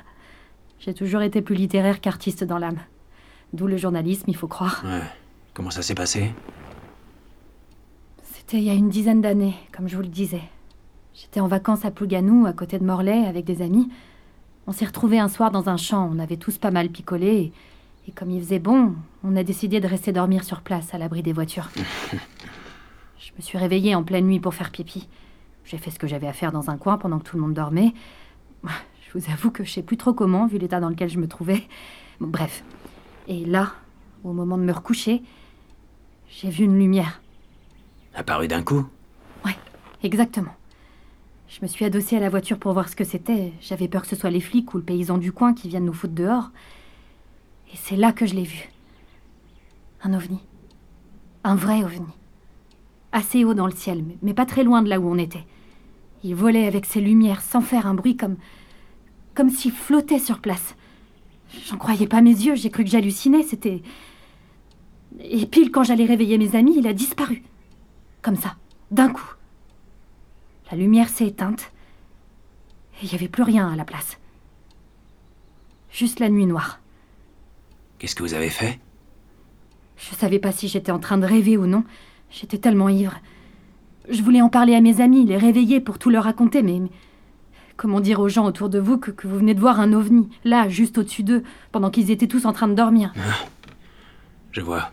J'ai 0.80 0.94
toujours 0.94 1.22
été 1.22 1.42
plus 1.42 1.54
littéraire 1.54 2.00
qu'artiste 2.00 2.42
dans 2.42 2.58
l'âme. 2.58 2.80
D'où 3.52 3.66
le 3.66 3.76
journalisme, 3.76 4.24
il 4.28 4.36
faut 4.36 4.48
croire. 4.48 4.82
Ouais. 4.84 5.02
Comment 5.54 5.70
ça 5.70 5.82
s'est 5.82 5.94
passé? 5.94 6.32
C'était 8.50 8.64
il 8.64 8.66
y 8.66 8.70
a 8.70 8.74
une 8.74 8.88
dizaine 8.88 9.20
d'années, 9.20 9.54
comme 9.70 9.88
je 9.88 9.94
vous 9.94 10.02
le 10.02 10.08
disais. 10.08 10.42
J'étais 11.14 11.38
en 11.38 11.46
vacances 11.46 11.84
à 11.84 11.92
Plouganou, 11.92 12.46
à 12.46 12.52
côté 12.52 12.80
de 12.80 12.84
Morlaix, 12.84 13.24
avec 13.24 13.44
des 13.44 13.62
amis. 13.62 13.88
On 14.66 14.72
s'est 14.72 14.86
retrouvés 14.86 15.20
un 15.20 15.28
soir 15.28 15.52
dans 15.52 15.68
un 15.68 15.76
champ, 15.76 16.10
on 16.12 16.18
avait 16.18 16.36
tous 16.36 16.58
pas 16.58 16.72
mal 16.72 16.88
picolé, 16.88 17.28
et, 17.28 17.52
et 18.08 18.10
comme 18.10 18.28
il 18.28 18.42
faisait 18.42 18.58
bon, 18.58 18.96
on 19.22 19.36
a 19.36 19.44
décidé 19.44 19.78
de 19.78 19.86
rester 19.86 20.10
dormir 20.10 20.42
sur 20.42 20.62
place, 20.62 20.92
à 20.92 20.98
l'abri 20.98 21.22
des 21.22 21.32
voitures. 21.32 21.68
je 23.20 23.30
me 23.36 23.40
suis 23.40 23.56
réveillée 23.56 23.94
en 23.94 24.02
pleine 24.02 24.26
nuit 24.26 24.40
pour 24.40 24.52
faire 24.52 24.72
pipi. 24.72 25.06
J'ai 25.64 25.78
fait 25.78 25.92
ce 25.92 26.00
que 26.00 26.08
j'avais 26.08 26.26
à 26.26 26.32
faire 26.32 26.50
dans 26.50 26.70
un 26.70 26.76
coin 26.76 26.98
pendant 26.98 27.20
que 27.20 27.30
tout 27.30 27.36
le 27.36 27.42
monde 27.42 27.54
dormait. 27.54 27.94
Je 28.64 29.16
vous 29.16 29.30
avoue 29.30 29.52
que 29.52 29.62
je 29.62 29.70
sais 29.70 29.82
plus 29.84 29.96
trop 29.96 30.12
comment, 30.12 30.48
vu 30.48 30.58
l'état 30.58 30.80
dans 30.80 30.88
lequel 30.88 31.08
je 31.08 31.18
me 31.18 31.28
trouvais. 31.28 31.62
Bon, 32.18 32.26
bref. 32.26 32.64
Et 33.28 33.44
là, 33.44 33.74
au 34.24 34.32
moment 34.32 34.58
de 34.58 34.64
me 34.64 34.72
recoucher, 34.72 35.22
j'ai 36.28 36.50
vu 36.50 36.64
une 36.64 36.76
lumière. 36.76 37.20
Apparu 38.20 38.48
d'un 38.48 38.62
coup 38.62 38.84
Ouais, 39.46 39.56
exactement. 40.02 40.54
Je 41.48 41.58
me 41.62 41.66
suis 41.66 41.86
adossée 41.86 42.18
à 42.18 42.20
la 42.20 42.28
voiture 42.28 42.58
pour 42.58 42.74
voir 42.74 42.90
ce 42.90 42.94
que 42.94 43.02
c'était. 43.02 43.54
J'avais 43.62 43.88
peur 43.88 44.02
que 44.02 44.08
ce 44.08 44.14
soit 44.14 44.28
les 44.28 44.42
flics 44.42 44.74
ou 44.74 44.76
le 44.76 44.82
paysan 44.84 45.16
du 45.16 45.32
coin 45.32 45.54
qui 45.54 45.70
viennent 45.70 45.86
nous 45.86 45.94
foutre 45.94 46.12
dehors. 46.12 46.50
Et 47.72 47.76
c'est 47.76 47.96
là 47.96 48.12
que 48.12 48.26
je 48.26 48.34
l'ai 48.34 48.42
vu. 48.44 48.68
Un 50.02 50.12
ovni. 50.12 50.38
Un 51.44 51.54
vrai 51.54 51.82
ovni. 51.82 52.12
Assez 53.12 53.42
haut 53.42 53.54
dans 53.54 53.64
le 53.66 53.72
ciel, 53.72 54.04
mais- 54.20 54.34
pas 54.34 54.44
très 54.44 54.64
loin 54.64 54.82
de 54.82 54.90
là 54.90 55.00
où 55.00 55.08
on 55.10 55.16
était. 55.16 55.46
Il 56.22 56.34
volait 56.34 56.66
avec 56.66 56.84
ses 56.84 57.00
lumières 57.00 57.40
sans 57.40 57.62
faire 57.62 57.86
un 57.86 57.94
bruit 57.94 58.18
comme. 58.18 58.36
comme 59.34 59.48
s'il 59.48 59.72
flottait 59.72 60.18
sur 60.18 60.40
place. 60.40 60.74
J'en 61.66 61.78
croyais 61.78 62.06
pas 62.06 62.20
mes 62.20 62.30
yeux, 62.32 62.54
j'ai 62.54 62.68
cru 62.68 62.84
que 62.84 62.90
j'hallucinais, 62.90 63.44
c'était. 63.44 63.80
Et 65.20 65.46
pile 65.46 65.70
quand 65.70 65.84
j'allais 65.84 66.04
réveiller 66.04 66.36
mes 66.36 66.54
amis, 66.54 66.74
il 66.76 66.86
a 66.86 66.92
disparu. 66.92 67.42
Comme 68.22 68.36
ça, 68.36 68.56
d'un 68.90 69.08
coup. 69.08 69.34
La 70.70 70.76
lumière 70.76 71.08
s'est 71.08 71.26
éteinte. 71.26 71.72
Et 73.00 73.06
il 73.06 73.08
n'y 73.08 73.14
avait 73.14 73.28
plus 73.28 73.42
rien 73.42 73.68
à 73.68 73.76
la 73.76 73.84
place. 73.84 74.18
Juste 75.90 76.20
la 76.20 76.28
nuit 76.28 76.46
noire. 76.46 76.80
Qu'est-ce 77.98 78.14
que 78.14 78.22
vous 78.22 78.34
avez 78.34 78.50
fait? 78.50 78.78
Je 79.96 80.14
savais 80.14 80.38
pas 80.38 80.52
si 80.52 80.68
j'étais 80.68 80.92
en 80.92 80.98
train 80.98 81.18
de 81.18 81.26
rêver 81.26 81.56
ou 81.56 81.66
non. 81.66 81.84
J'étais 82.30 82.58
tellement 82.58 82.88
ivre. 82.88 83.16
Je 84.08 84.22
voulais 84.22 84.40
en 84.40 84.48
parler 84.48 84.74
à 84.74 84.80
mes 84.80 85.00
amis, 85.00 85.26
les 85.26 85.36
réveiller 85.36 85.80
pour 85.80 85.98
tout 85.98 86.10
leur 86.10 86.24
raconter, 86.24 86.62
mais. 86.62 86.78
mais 86.78 86.90
comment 87.76 88.00
dire 88.00 88.20
aux 88.20 88.28
gens 88.28 88.46
autour 88.46 88.68
de 88.68 88.78
vous 88.78 88.98
que, 88.98 89.10
que 89.10 89.26
vous 89.26 89.38
venez 89.38 89.54
de 89.54 89.60
voir 89.60 89.80
un 89.80 89.92
ovni, 89.92 90.28
là, 90.44 90.68
juste 90.68 90.98
au-dessus 90.98 91.22
d'eux, 91.22 91.42
pendant 91.72 91.90
qu'ils 91.90 92.10
étaient 92.10 92.26
tous 92.28 92.44
en 92.44 92.52
train 92.52 92.68
de 92.68 92.74
dormir? 92.74 93.12
Je 94.52 94.60
vois. 94.60 94.90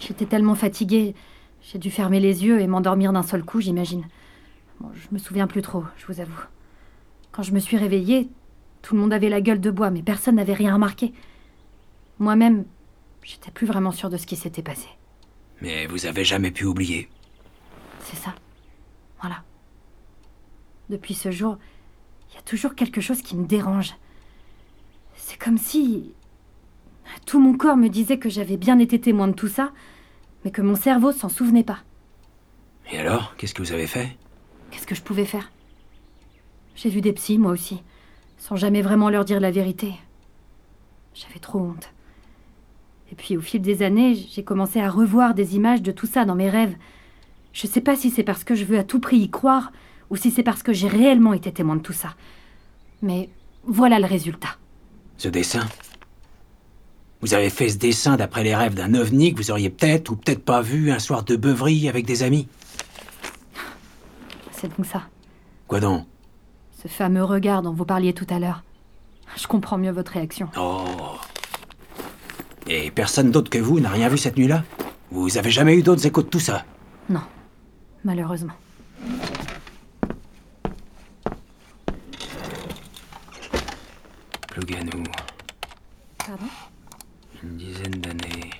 J'étais 0.00 0.26
tellement 0.26 0.54
fatiguée. 0.54 1.14
J'ai 1.62 1.78
dû 1.78 1.90
fermer 1.90 2.20
les 2.20 2.44
yeux 2.44 2.60
et 2.60 2.66
m'endormir 2.66 3.12
d'un 3.12 3.22
seul 3.22 3.44
coup, 3.44 3.60
j'imagine. 3.60 4.06
Bon, 4.80 4.90
je 4.94 5.08
me 5.12 5.18
souviens 5.18 5.46
plus 5.46 5.62
trop, 5.62 5.84
je 5.98 6.06
vous 6.06 6.20
avoue. 6.20 6.42
Quand 7.32 7.42
je 7.42 7.52
me 7.52 7.58
suis 7.60 7.76
réveillée, 7.76 8.28
tout 8.82 8.94
le 8.94 9.00
monde 9.00 9.12
avait 9.12 9.28
la 9.28 9.40
gueule 9.40 9.60
de 9.60 9.70
bois, 9.70 9.90
mais 9.90 10.02
personne 10.02 10.36
n'avait 10.36 10.54
rien 10.54 10.74
remarqué. 10.74 11.12
Moi-même, 12.18 12.64
j'étais 13.22 13.50
plus 13.50 13.66
vraiment 13.66 13.92
sûre 13.92 14.10
de 14.10 14.16
ce 14.16 14.26
qui 14.26 14.36
s'était 14.36 14.62
passé. 14.62 14.88
Mais 15.60 15.86
vous 15.86 16.06
avez 16.06 16.24
jamais 16.24 16.50
pu 16.50 16.64
oublier. 16.64 17.08
C'est 18.00 18.16
ça. 18.16 18.34
Voilà. 19.20 19.42
Depuis 20.88 21.14
ce 21.14 21.30
jour, 21.30 21.58
il 22.30 22.34
y 22.34 22.38
a 22.38 22.42
toujours 22.42 22.74
quelque 22.74 23.00
chose 23.00 23.22
qui 23.22 23.36
me 23.36 23.46
dérange. 23.46 23.94
C'est 25.14 25.38
comme 25.38 25.58
si 25.58 26.14
tout 27.26 27.38
mon 27.38 27.56
corps 27.56 27.76
me 27.76 27.88
disait 27.88 28.18
que 28.18 28.30
j'avais 28.30 28.56
bien 28.56 28.78
été 28.78 29.00
témoin 29.00 29.28
de 29.28 29.34
tout 29.34 29.48
ça, 29.48 29.72
mais 30.44 30.50
que 30.50 30.62
mon 30.62 30.74
cerveau 30.74 31.12
s'en 31.12 31.28
souvenait 31.28 31.64
pas. 31.64 31.80
Et 32.92 32.98
alors, 32.98 33.34
qu'est-ce 33.36 33.54
que 33.54 33.62
vous 33.62 33.72
avez 33.72 33.86
fait? 33.86 34.16
Qu'est-ce 34.70 34.86
que 34.86 34.94
je 34.94 35.02
pouvais 35.02 35.24
faire? 35.24 35.50
J'ai 36.74 36.88
vu 36.88 37.00
des 37.00 37.12
psys, 37.12 37.38
moi 37.38 37.52
aussi, 37.52 37.82
sans 38.38 38.56
jamais 38.56 38.82
vraiment 38.82 39.10
leur 39.10 39.24
dire 39.24 39.40
la 39.40 39.50
vérité. 39.50 39.94
J'avais 41.14 41.40
trop 41.40 41.60
honte. 41.60 41.90
Et 43.12 43.14
puis 43.14 43.36
au 43.36 43.40
fil 43.40 43.60
des 43.60 43.82
années, 43.82 44.14
j'ai 44.14 44.44
commencé 44.44 44.80
à 44.80 44.88
revoir 44.88 45.34
des 45.34 45.56
images 45.56 45.82
de 45.82 45.92
tout 45.92 46.06
ça 46.06 46.24
dans 46.24 46.36
mes 46.36 46.48
rêves. 46.48 46.76
Je 47.52 47.66
sais 47.66 47.80
pas 47.80 47.96
si 47.96 48.10
c'est 48.10 48.22
parce 48.22 48.44
que 48.44 48.54
je 48.54 48.64
veux 48.64 48.78
à 48.78 48.84
tout 48.84 49.00
prix 49.00 49.18
y 49.18 49.30
croire, 49.30 49.72
ou 50.08 50.16
si 50.16 50.30
c'est 50.30 50.42
parce 50.42 50.62
que 50.62 50.72
j'ai 50.72 50.88
réellement 50.88 51.34
été 51.34 51.52
témoin 51.52 51.76
de 51.76 51.82
tout 51.82 51.92
ça. 51.92 52.14
Mais 53.02 53.28
voilà 53.64 53.98
le 53.98 54.06
résultat. 54.06 54.56
Ce 55.18 55.28
dessin? 55.28 55.66
Vous 57.20 57.34
avez 57.34 57.50
fait 57.50 57.68
ce 57.68 57.76
dessin 57.76 58.16
d'après 58.16 58.42
les 58.42 58.54
rêves 58.54 58.74
d'un 58.74 58.94
ovni 58.94 59.34
que 59.34 59.38
vous 59.38 59.50
auriez 59.50 59.68
peut-être 59.70 60.10
ou 60.10 60.16
peut-être 60.16 60.42
pas 60.44 60.62
vu 60.62 60.90
un 60.90 60.98
soir 60.98 61.22
de 61.22 61.36
beuverie 61.36 61.88
avec 61.88 62.06
des 62.06 62.22
amis 62.22 62.48
C'est 64.52 64.74
donc 64.76 64.86
ça. 64.86 65.02
Quoi 65.68 65.80
donc? 65.80 66.06
Ce 66.82 66.88
fameux 66.88 67.24
regard 67.24 67.60
dont 67.62 67.72
vous 67.74 67.84
parliez 67.84 68.14
tout 68.14 68.26
à 68.30 68.38
l'heure. 68.38 68.62
Je 69.36 69.46
comprends 69.46 69.76
mieux 69.76 69.92
votre 69.92 70.12
réaction. 70.12 70.48
Oh 70.56 70.84
Et 72.66 72.90
personne 72.90 73.30
d'autre 73.30 73.50
que 73.50 73.58
vous 73.58 73.80
n'a 73.80 73.90
rien 73.90 74.08
vu 74.08 74.16
cette 74.16 74.38
nuit-là? 74.38 74.64
Vous 75.10 75.36
avez 75.36 75.50
jamais 75.50 75.76
eu 75.76 75.82
d'autres 75.82 76.06
échos 76.06 76.22
de 76.22 76.28
tout 76.28 76.40
ça? 76.40 76.64
Non, 77.10 77.20
malheureusement. 78.04 78.54
Plouganou, 84.48 85.04
Pardon? 86.18 86.44
Une 87.42 87.56
dizaine 87.56 88.00
d'années. 88.00 88.50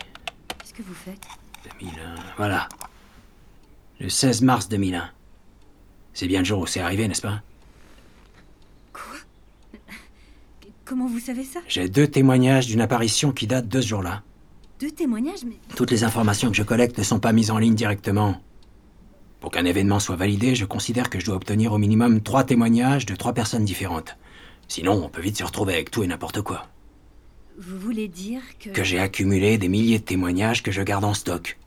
Qu'est-ce 0.59 0.75
que 0.75 0.83
vous 0.83 0.95
faites? 0.95 1.27
2001. 1.81 2.15
Voilà. 2.37 2.69
Le 3.99 4.09
16 4.09 4.43
mars 4.43 4.69
2001. 4.69 5.11
C'est 6.15 6.27
bien 6.27 6.41
le 6.41 6.45
jour 6.45 6.61
où 6.61 6.67
c'est 6.67 6.81
arrivé, 6.81 7.07
n'est-ce 7.07 7.23
pas? 7.23 7.43
Quoi? 8.93 9.83
Comment 10.85 11.07
vous 11.07 11.21
savez 11.21 11.45
ça? 11.45 11.61
J'ai 11.69 11.89
deux 11.89 12.09
témoignages 12.09 12.67
d'une 12.67 12.81
apparition 12.81 13.33
qui 13.33 13.47
date 13.47 13.69
de 13.69 13.81
ce 13.81 13.89
jour-là. 13.89 14.23
Deux 14.81 14.91
témoignages, 14.91 15.45
mais... 15.45 15.57
Toutes 15.77 15.91
les 15.91 16.05
informations 16.05 16.51
que 16.51 16.57
je 16.57 16.63
collecte 16.63 16.99
ne 16.99 17.05
sont 17.05 17.21
pas 17.21 17.33
mises 17.33 17.51
en 17.51 17.59
ligne 17.59 17.75
directement. 17.75 18.41
Pour 19.41 19.51
qu'un 19.51 19.65
événement 19.67 20.01
soit 20.01 20.17
validé, 20.17 20.55
je 20.55 20.65
considère 20.65 21.11
que 21.11 21.21
je 21.21 21.27
dois 21.27 21.37
obtenir 21.37 21.73
au 21.73 21.79
minimum 21.79 22.23
trois 22.23 22.45
témoignages 22.45 23.07
de 23.07 23.15
trois 23.15 23.35
personnes 23.35 23.65
différentes. 23.65 24.17
Sinon, 24.69 25.05
on 25.05 25.09
peut 25.09 25.21
vite 25.21 25.37
se 25.37 25.45
retrouver 25.45 25.75
avec 25.75 25.91
tout 25.91 26.03
et 26.03 26.07
n'importe 26.07 26.43
quoi. 26.43 26.67
Vous 27.59 27.79
voulez 27.79 28.09
dire 28.09 28.43
que... 28.59 28.71
Que 28.71 28.85
j'ai 28.85 28.99
accumulé 28.99 29.59
des 29.59 29.69
milliers 29.69 29.99
de 29.99 30.05
témoignages 30.05 30.63
que 30.63 30.71
je 30.71 30.83
garde 30.83 31.05
en 31.05 31.15
stock. 31.15 31.59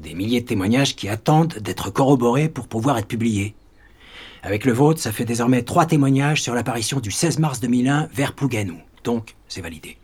Des 0.00 0.14
milliers 0.14 0.40
de 0.40 0.46
témoignages 0.46 0.96
qui 0.96 1.08
attendent 1.08 1.58
d'être 1.58 1.90
corroborés 1.90 2.48
pour 2.48 2.68
pouvoir 2.68 2.98
être 2.98 3.06
publiés. 3.06 3.54
Avec 4.42 4.64
le 4.64 4.72
vôtre, 4.72 5.00
ça 5.00 5.12
fait 5.12 5.24
désormais 5.24 5.62
trois 5.62 5.86
témoignages 5.86 6.42
sur 6.42 6.54
l'apparition 6.54 7.00
du 7.00 7.10
16 7.10 7.38
mars 7.38 7.60
2001 7.60 8.08
vers 8.12 8.34
Plouganou. 8.34 8.78
Donc, 9.02 9.36
c'est 9.48 9.62
validé. 9.62 9.96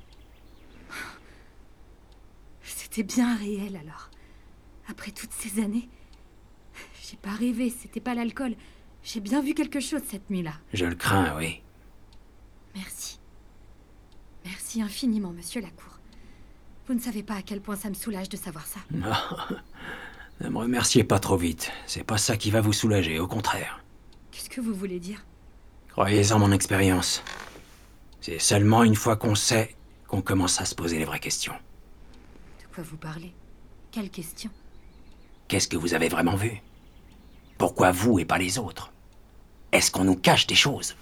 C'était 2.62 3.02
bien 3.02 3.36
réel 3.36 3.76
alors. 3.76 4.10
Après 4.88 5.10
toutes 5.10 5.32
ces 5.32 5.60
années. 5.60 5.88
J'ai 7.08 7.18
pas 7.18 7.32
rêvé, 7.32 7.70
c'était 7.70 8.00
pas 8.00 8.14
l'alcool. 8.14 8.54
J'ai 9.02 9.20
bien 9.20 9.42
vu 9.42 9.54
quelque 9.54 9.80
chose 9.80 10.02
cette 10.08 10.30
nuit-là. 10.30 10.54
Je 10.72 10.86
le 10.86 10.94
crains, 10.94 11.36
oui. 11.36 11.60
Merci. 12.74 13.19
Merci 14.44 14.82
infiniment, 14.82 15.30
monsieur 15.30 15.60
Lacour. 15.60 15.98
Vous 16.86 16.94
ne 16.94 17.00
savez 17.00 17.22
pas 17.22 17.34
à 17.34 17.42
quel 17.42 17.60
point 17.60 17.76
ça 17.76 17.88
me 17.88 17.94
soulage 17.94 18.28
de 18.28 18.36
savoir 18.36 18.66
ça. 18.66 18.80
Ne 20.40 20.48
me 20.48 20.56
remerciez 20.58 21.04
pas 21.04 21.18
trop 21.18 21.36
vite. 21.36 21.70
C'est 21.86 22.02
pas 22.02 22.16
ça 22.16 22.38
qui 22.38 22.50
va 22.50 22.62
vous 22.62 22.72
soulager, 22.72 23.18
au 23.18 23.26
contraire. 23.26 23.84
Qu'est-ce 24.30 24.48
que 24.48 24.62
vous 24.62 24.72
voulez 24.72 24.98
dire? 24.98 25.22
Croyez 25.90 26.32
en 26.32 26.38
mon 26.38 26.50
expérience. 26.50 27.22
C'est 28.22 28.38
seulement 28.38 28.82
une 28.82 28.94
fois 28.94 29.16
qu'on 29.16 29.34
sait 29.34 29.76
qu'on 30.08 30.22
commence 30.22 30.58
à 30.58 30.64
se 30.64 30.74
poser 30.74 30.98
les 30.98 31.04
vraies 31.04 31.20
questions. 31.20 31.52
De 32.62 32.74
quoi 32.74 32.82
vous 32.82 32.96
parlez? 32.96 33.34
Quelle 33.90 34.08
question 34.08 34.50
Qu'est-ce 35.46 35.68
que 35.68 35.76
vous 35.76 35.92
avez 35.92 36.08
vraiment 36.08 36.36
vu? 36.36 36.62
Pourquoi 37.58 37.92
vous 37.92 38.18
et 38.18 38.24
pas 38.24 38.38
les 38.38 38.58
autres? 38.58 38.92
Est-ce 39.72 39.90
qu'on 39.90 40.04
nous 40.04 40.16
cache 40.16 40.46
des 40.46 40.54
choses? 40.54 40.96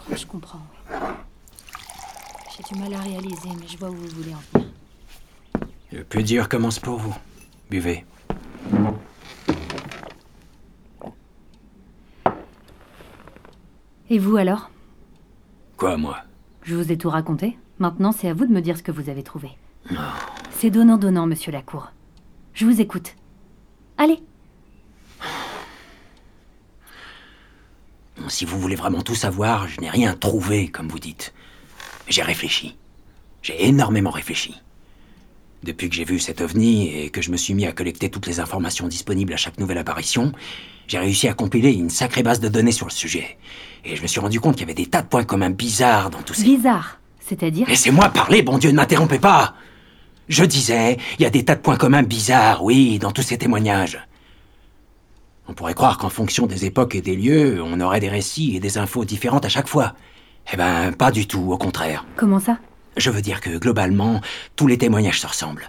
Crois 0.00 0.14
que 0.14 0.20
je 0.20 0.26
comprends, 0.26 0.60
oui. 0.90 0.96
J'ai 2.56 2.74
du 2.74 2.80
mal 2.80 2.92
à 2.94 3.00
réaliser, 3.00 3.48
mais 3.58 3.66
je 3.66 3.78
vois 3.78 3.90
où 3.90 3.94
vous 3.94 4.08
voulez 4.08 4.34
en 4.34 4.58
venir. 4.58 4.68
Le 5.92 6.04
plus 6.04 6.22
dur 6.22 6.48
commence 6.48 6.78
pour 6.78 6.98
vous. 6.98 7.14
Buvez. 7.70 8.04
Et 14.08 14.18
vous 14.18 14.36
alors? 14.36 14.70
Quoi, 15.76 15.96
moi? 15.96 16.18
Je 16.62 16.74
vous 16.74 16.90
ai 16.92 16.98
tout 16.98 17.10
raconté. 17.10 17.58
Maintenant, 17.78 18.12
c'est 18.12 18.28
à 18.28 18.34
vous 18.34 18.46
de 18.46 18.52
me 18.52 18.60
dire 18.60 18.76
ce 18.76 18.82
que 18.82 18.92
vous 18.92 19.08
avez 19.08 19.22
trouvé. 19.22 19.50
C'est 20.50 20.70
donnant-donnant, 20.70 21.26
monsieur 21.26 21.52
Lacour. 21.52 21.92
Je 22.52 22.66
vous 22.66 22.80
écoute. 22.80 23.14
Allez, 23.96 24.20
Si 28.30 28.44
vous 28.44 28.60
voulez 28.60 28.76
vraiment 28.76 29.02
tout 29.02 29.16
savoir, 29.16 29.66
je 29.66 29.80
n'ai 29.80 29.90
rien 29.90 30.14
trouvé, 30.14 30.68
comme 30.68 30.88
vous 30.88 31.00
dites. 31.00 31.34
Mais 32.06 32.12
J'ai 32.12 32.22
réfléchi. 32.22 32.76
J'ai 33.42 33.66
énormément 33.66 34.10
réfléchi. 34.10 34.54
Depuis 35.64 35.90
que 35.90 35.96
j'ai 35.96 36.04
vu 36.04 36.20
cet 36.20 36.40
ovni 36.40 36.96
et 36.96 37.10
que 37.10 37.20
je 37.20 37.30
me 37.32 37.36
suis 37.36 37.54
mis 37.54 37.66
à 37.66 37.72
collecter 37.72 38.08
toutes 38.08 38.26
les 38.26 38.38
informations 38.38 38.86
disponibles 38.86 39.32
à 39.32 39.36
chaque 39.36 39.58
nouvelle 39.58 39.78
apparition, 39.78 40.32
j'ai 40.86 40.98
réussi 40.98 41.26
à 41.28 41.34
compiler 41.34 41.72
une 41.72 41.90
sacrée 41.90 42.22
base 42.22 42.40
de 42.40 42.48
données 42.48 42.72
sur 42.72 42.86
le 42.86 42.92
sujet. 42.92 43.36
Et 43.84 43.96
je 43.96 44.02
me 44.02 44.06
suis 44.06 44.20
rendu 44.20 44.40
compte 44.40 44.54
qu'il 44.54 44.62
y 44.62 44.70
avait 44.70 44.74
des 44.74 44.86
tas 44.86 45.02
de 45.02 45.08
points 45.08 45.24
communs 45.24 45.50
bizarres 45.50 46.10
dans 46.10 46.22
tout 46.22 46.32
ces... 46.32 46.44
bizarre. 46.44 46.98
C'est-à-dire 47.20 47.68
Laissez-moi 47.68 48.08
parler, 48.10 48.42
bon 48.42 48.58
Dieu, 48.58 48.70
ne 48.70 48.76
m'interrompez 48.76 49.18
pas 49.18 49.54
Je 50.28 50.44
disais, 50.44 50.98
il 51.18 51.22
y 51.22 51.26
a 51.26 51.30
des 51.30 51.44
tas 51.44 51.56
de 51.56 51.60
points 51.60 51.76
communs 51.76 52.04
bizarres, 52.04 52.62
oui, 52.62 52.98
dans 52.98 53.10
tous 53.10 53.22
ces 53.22 53.38
témoignages. 53.38 54.00
On 55.50 55.52
pourrait 55.52 55.74
croire 55.74 55.98
qu'en 55.98 56.10
fonction 56.10 56.46
des 56.46 56.64
époques 56.64 56.94
et 56.94 57.02
des 57.02 57.16
lieux, 57.16 57.60
on 57.60 57.80
aurait 57.80 57.98
des 57.98 58.08
récits 58.08 58.54
et 58.54 58.60
des 58.60 58.78
infos 58.78 59.04
différentes 59.04 59.44
à 59.44 59.48
chaque 59.48 59.66
fois. 59.66 59.94
Eh 60.52 60.56
ben, 60.56 60.92
pas 60.92 61.10
du 61.10 61.26
tout, 61.26 61.50
au 61.50 61.58
contraire. 61.58 62.06
Comment 62.14 62.38
ça? 62.38 62.58
Je 62.96 63.10
veux 63.10 63.20
dire 63.20 63.40
que, 63.40 63.58
globalement, 63.58 64.20
tous 64.54 64.68
les 64.68 64.78
témoignages 64.78 65.20
se 65.20 65.26
ressemblent. 65.26 65.68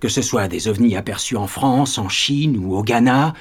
Que 0.00 0.10
ce 0.10 0.20
soit 0.20 0.48
des 0.48 0.68
ovnis 0.68 0.96
aperçus 0.96 1.36
en 1.36 1.46
France, 1.46 1.96
en 1.96 2.10
Chine 2.10 2.58
ou 2.62 2.76
au 2.76 2.82
Ghana, 2.82 3.32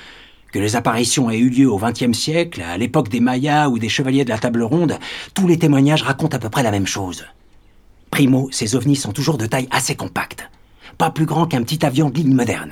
que 0.53 0.59
les 0.59 0.77
apparitions 0.77 1.29
aient 1.29 1.39
eu 1.39 1.49
lieu 1.49 1.69
au 1.69 1.77
XXe 1.77 2.17
siècle, 2.17 2.61
à 2.61 2.77
l'époque 2.77 3.09
des 3.09 3.19
Mayas 3.19 3.67
ou 3.67 3.77
des 3.77 3.89
chevaliers 3.89 4.23
de 4.23 4.29
la 4.29 4.37
table 4.37 4.63
ronde, 4.63 4.97
tous 5.33 5.45
les 5.45 5.59
témoignages 5.59 6.03
racontent 6.03 6.37
à 6.37 6.39
peu 6.39 6.49
près 6.49 6.63
la 6.63 6.71
même 6.71 6.87
chose. 6.87 7.25
Primo, 8.11 8.47
ces 8.49 8.77
ovnis 8.77 8.95
sont 8.95 9.11
toujours 9.11 9.37
de 9.37 9.45
taille 9.45 9.67
assez 9.71 9.95
compacte. 9.95 10.49
Pas 10.97 11.09
plus 11.09 11.25
grand 11.25 11.47
qu'un 11.47 11.63
petit 11.63 11.85
avion 11.85 12.09
de 12.09 12.15
ligne 12.15 12.33
moderne. 12.33 12.71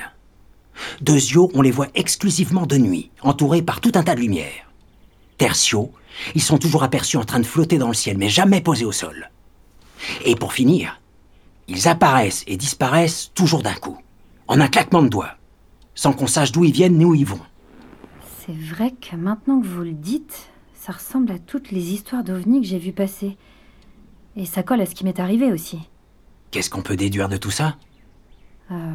Deuxio, 1.02 1.52
on 1.54 1.62
les 1.62 1.72
voit 1.72 1.90
exclusivement 1.96 2.66
de 2.66 2.78
nuit, 2.78 3.12
entourés 3.22 3.62
par 3.62 3.82
tout 3.82 3.92
un 3.96 4.04
tas 4.04 4.16
de 4.16 4.22
lumière. 4.22 4.72
Tertio, 5.38 5.92
ils 6.36 6.42
sont 6.42 6.58
toujours 6.58 6.84
aperçus 6.84 7.18
en 7.18 7.24
train 7.24 7.40
de 7.40 7.46
flotter 7.46 7.78
dans 7.78 7.88
le 7.88 7.94
ciel, 7.94 8.18
mais 8.18 8.30
jamais 8.30 8.62
posés 8.62 8.86
au 8.86 8.92
sol. 8.92 9.30
Et 10.26 10.36
pour 10.36 10.54
finir, 10.54 11.00
ils 11.68 11.88
apparaissent 11.88 12.44
et 12.48 12.58
disparaissent 12.58 13.32
toujours 13.34 13.64
d'un 13.64 13.74
coup, 13.74 13.98
en 14.48 14.60
un 14.60 14.68
claquement 14.68 15.04
de 15.04 15.10
doigts. 15.10 15.38
sans 15.96 16.14
qu'on 16.14 16.28
sache 16.28 16.52
d'où 16.52 16.64
ils 16.64 16.74
viennent 16.74 16.98
ni 16.98 17.06
où 17.06 17.14
ils 17.14 17.26
vont. 17.26 17.40
C'est 18.46 18.58
vrai 18.58 18.92
que 18.92 19.16
maintenant 19.16 19.62
que 19.62 19.68
vous 19.68 19.84
le 19.84 19.94
dites, 19.94 20.50
ça 20.74 20.92
ressemble 20.92 21.32
à 21.32 21.40
toutes 21.40 21.72
les 21.72 21.94
histoires 21.94 22.24
d'ovnis 22.24 22.62
que 22.62 22.68
j'ai 22.68 22.80
vues 22.80 22.94
passer. 22.94 23.38
Et 24.36 24.46
ça 24.46 24.64
colle 24.64 24.82
à 24.82 24.86
ce 24.86 24.96
qui 24.96 25.04
m'est 25.04 25.20
arrivé 25.20 25.52
aussi. 25.52 25.80
Qu'est-ce 26.52 26.70
qu'on 26.70 26.82
peut 26.82 26.96
déduire 26.96 27.30
de 27.30 27.38
tout 27.38 27.52
ça? 27.52 27.78
Euh, 28.72 28.94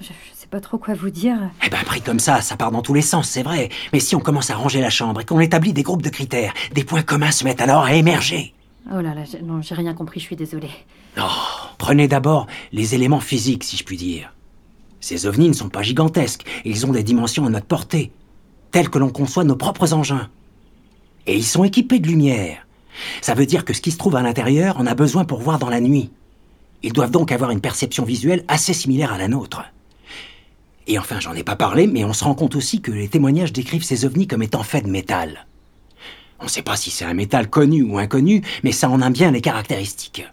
je, 0.00 0.10
pas 0.52 0.60
trop 0.60 0.76
quoi 0.76 0.92
vous 0.92 1.08
dire. 1.08 1.38
Eh 1.66 1.70
ben, 1.70 1.78
pris 1.86 2.02
comme 2.02 2.20
ça, 2.20 2.42
ça 2.42 2.58
part 2.58 2.70
dans 2.70 2.82
tous 2.82 2.92
les 2.92 3.00
sens, 3.00 3.26
c'est 3.26 3.42
vrai. 3.42 3.70
Mais 3.94 4.00
si 4.00 4.14
on 4.14 4.20
commence 4.20 4.50
à 4.50 4.54
ranger 4.54 4.82
la 4.82 4.90
chambre 4.90 5.22
et 5.22 5.24
qu'on 5.24 5.40
établit 5.40 5.72
des 5.72 5.82
groupes 5.82 6.02
de 6.02 6.10
critères, 6.10 6.52
des 6.74 6.84
points 6.84 7.00
communs 7.00 7.30
se 7.30 7.42
mettent 7.44 7.62
alors 7.62 7.84
à 7.84 7.94
émerger. 7.94 8.52
Oh 8.94 9.00
là 9.00 9.14
là, 9.14 9.24
j'ai- 9.24 9.40
non, 9.40 9.62
j'ai 9.62 9.74
rien 9.74 9.94
compris, 9.94 10.20
je 10.20 10.26
suis 10.26 10.36
désolée. 10.36 10.68
Oh, 11.18 11.22
prenez 11.78 12.06
d'abord 12.06 12.48
les 12.70 12.94
éléments 12.94 13.18
physiques, 13.20 13.64
si 13.64 13.78
je 13.78 13.84
puis 13.84 13.96
dire. 13.96 14.34
Ces 15.00 15.24
ovnis 15.24 15.48
ne 15.48 15.54
sont 15.54 15.70
pas 15.70 15.82
gigantesques, 15.82 16.44
ils 16.66 16.84
ont 16.84 16.92
des 16.92 17.02
dimensions 17.02 17.46
à 17.46 17.48
notre 17.48 17.64
portée, 17.64 18.12
telles 18.72 18.90
que 18.90 18.98
l'on 18.98 19.08
conçoit 19.08 19.44
nos 19.44 19.56
propres 19.56 19.94
engins. 19.94 20.28
Et 21.26 21.34
ils 21.34 21.46
sont 21.46 21.64
équipés 21.64 21.98
de 21.98 22.08
lumière. 22.08 22.66
Ça 23.22 23.32
veut 23.32 23.46
dire 23.46 23.64
que 23.64 23.72
ce 23.72 23.80
qui 23.80 23.90
se 23.90 23.96
trouve 23.96 24.16
à 24.16 24.22
l'intérieur 24.22 24.78
en 24.78 24.86
a 24.86 24.94
besoin 24.94 25.24
pour 25.24 25.40
voir 25.40 25.58
dans 25.58 25.70
la 25.70 25.80
nuit. 25.80 26.10
Ils 26.82 26.92
doivent 26.92 27.10
donc 27.10 27.32
avoir 27.32 27.50
une 27.52 27.62
perception 27.62 28.04
visuelle 28.04 28.44
assez 28.48 28.74
similaire 28.74 29.14
à 29.14 29.18
la 29.18 29.28
nôtre. 29.28 29.62
Et 30.86 30.98
enfin, 30.98 31.20
j'en 31.20 31.34
ai 31.34 31.44
pas 31.44 31.56
parlé, 31.56 31.86
mais 31.86 32.04
on 32.04 32.12
se 32.12 32.24
rend 32.24 32.34
compte 32.34 32.56
aussi 32.56 32.80
que 32.80 32.90
les 32.90 33.08
témoignages 33.08 33.52
décrivent 33.52 33.84
ces 33.84 34.04
ovnis 34.04 34.26
comme 34.26 34.42
étant 34.42 34.62
faits 34.62 34.84
de 34.84 34.90
métal. 34.90 35.46
On 36.40 36.44
ne 36.44 36.50
sait 36.50 36.62
pas 36.62 36.76
si 36.76 36.90
c'est 36.90 37.04
un 37.04 37.14
métal 37.14 37.48
connu 37.48 37.82
ou 37.82 37.98
inconnu, 37.98 38.42
mais 38.64 38.72
ça 38.72 38.90
en 38.90 39.00
a 39.00 39.10
bien 39.10 39.30
les 39.30 39.40
caractéristiques. 39.40 40.26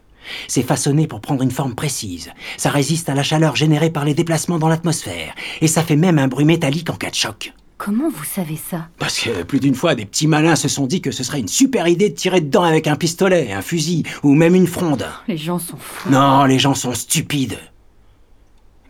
C'est 0.48 0.62
façonné 0.62 1.06
pour 1.06 1.20
prendre 1.20 1.42
une 1.42 1.50
forme 1.50 1.74
précise. 1.74 2.30
Ça 2.56 2.70
résiste 2.70 3.08
à 3.08 3.14
la 3.14 3.22
chaleur 3.22 3.56
générée 3.56 3.90
par 3.90 4.04
les 4.04 4.14
déplacements 4.14 4.58
dans 4.58 4.68
l'atmosphère. 4.68 5.34
Et 5.60 5.66
ça 5.68 5.82
fait 5.82 5.96
même 5.96 6.18
un 6.18 6.28
bruit 6.28 6.44
métallique 6.44 6.90
en 6.90 6.96
cas 6.96 7.10
de 7.10 7.14
choc. 7.14 7.52
Comment 7.78 8.10
vous 8.10 8.24
savez 8.24 8.56
ça? 8.56 8.88
Parce 8.98 9.20
que 9.20 9.42
plus 9.42 9.58
d'une 9.58 9.74
fois, 9.74 9.94
des 9.94 10.04
petits 10.04 10.26
malins 10.26 10.56
se 10.56 10.68
sont 10.68 10.86
dit 10.86 11.00
que 11.00 11.12
ce 11.12 11.24
serait 11.24 11.40
une 11.40 11.48
super 11.48 11.88
idée 11.88 12.10
de 12.10 12.14
tirer 12.14 12.42
dedans 12.42 12.64
avec 12.64 12.86
un 12.86 12.96
pistolet, 12.96 13.52
un 13.52 13.62
fusil 13.62 14.02
ou 14.22 14.34
même 14.34 14.54
une 14.54 14.66
fronde. 14.66 15.06
Les 15.28 15.38
gens 15.38 15.58
sont 15.58 15.78
fous. 15.78 16.10
Non, 16.10 16.44
les 16.44 16.58
gens 16.58 16.74
sont 16.74 16.92
stupides. 16.92 17.58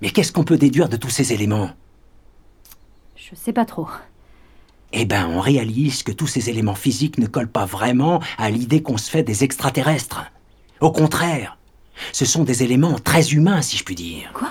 Mais 0.00 0.10
qu'est-ce 0.10 0.32
qu'on 0.32 0.44
peut 0.44 0.56
déduire 0.56 0.88
de 0.88 0.96
tous 0.96 1.10
ces 1.10 1.32
éléments? 1.32 1.70
Je 3.16 3.34
sais 3.34 3.52
pas 3.52 3.64
trop. 3.64 3.88
Eh 4.92 5.04
ben, 5.04 5.28
on 5.28 5.40
réalise 5.40 6.02
que 6.02 6.12
tous 6.12 6.26
ces 6.26 6.50
éléments 6.50 6.74
physiques 6.74 7.18
ne 7.18 7.26
collent 7.26 7.50
pas 7.50 7.64
vraiment 7.64 8.20
à 8.38 8.50
l'idée 8.50 8.82
qu'on 8.82 8.96
se 8.96 9.10
fait 9.10 9.22
des 9.22 9.44
extraterrestres. 9.44 10.24
Au 10.80 10.90
contraire, 10.90 11.58
ce 12.12 12.24
sont 12.24 12.44
des 12.44 12.62
éléments 12.62 12.98
très 12.98 13.32
humains, 13.32 13.62
si 13.62 13.76
je 13.76 13.84
puis 13.84 13.94
dire. 13.94 14.32
Quoi? 14.32 14.48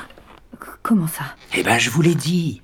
Comment 0.82 1.08
ça? 1.08 1.36
Eh 1.58 1.64
ben, 1.64 1.78
je 1.78 1.90
vous 1.90 2.02
l'ai 2.02 2.16
dit. 2.16 2.62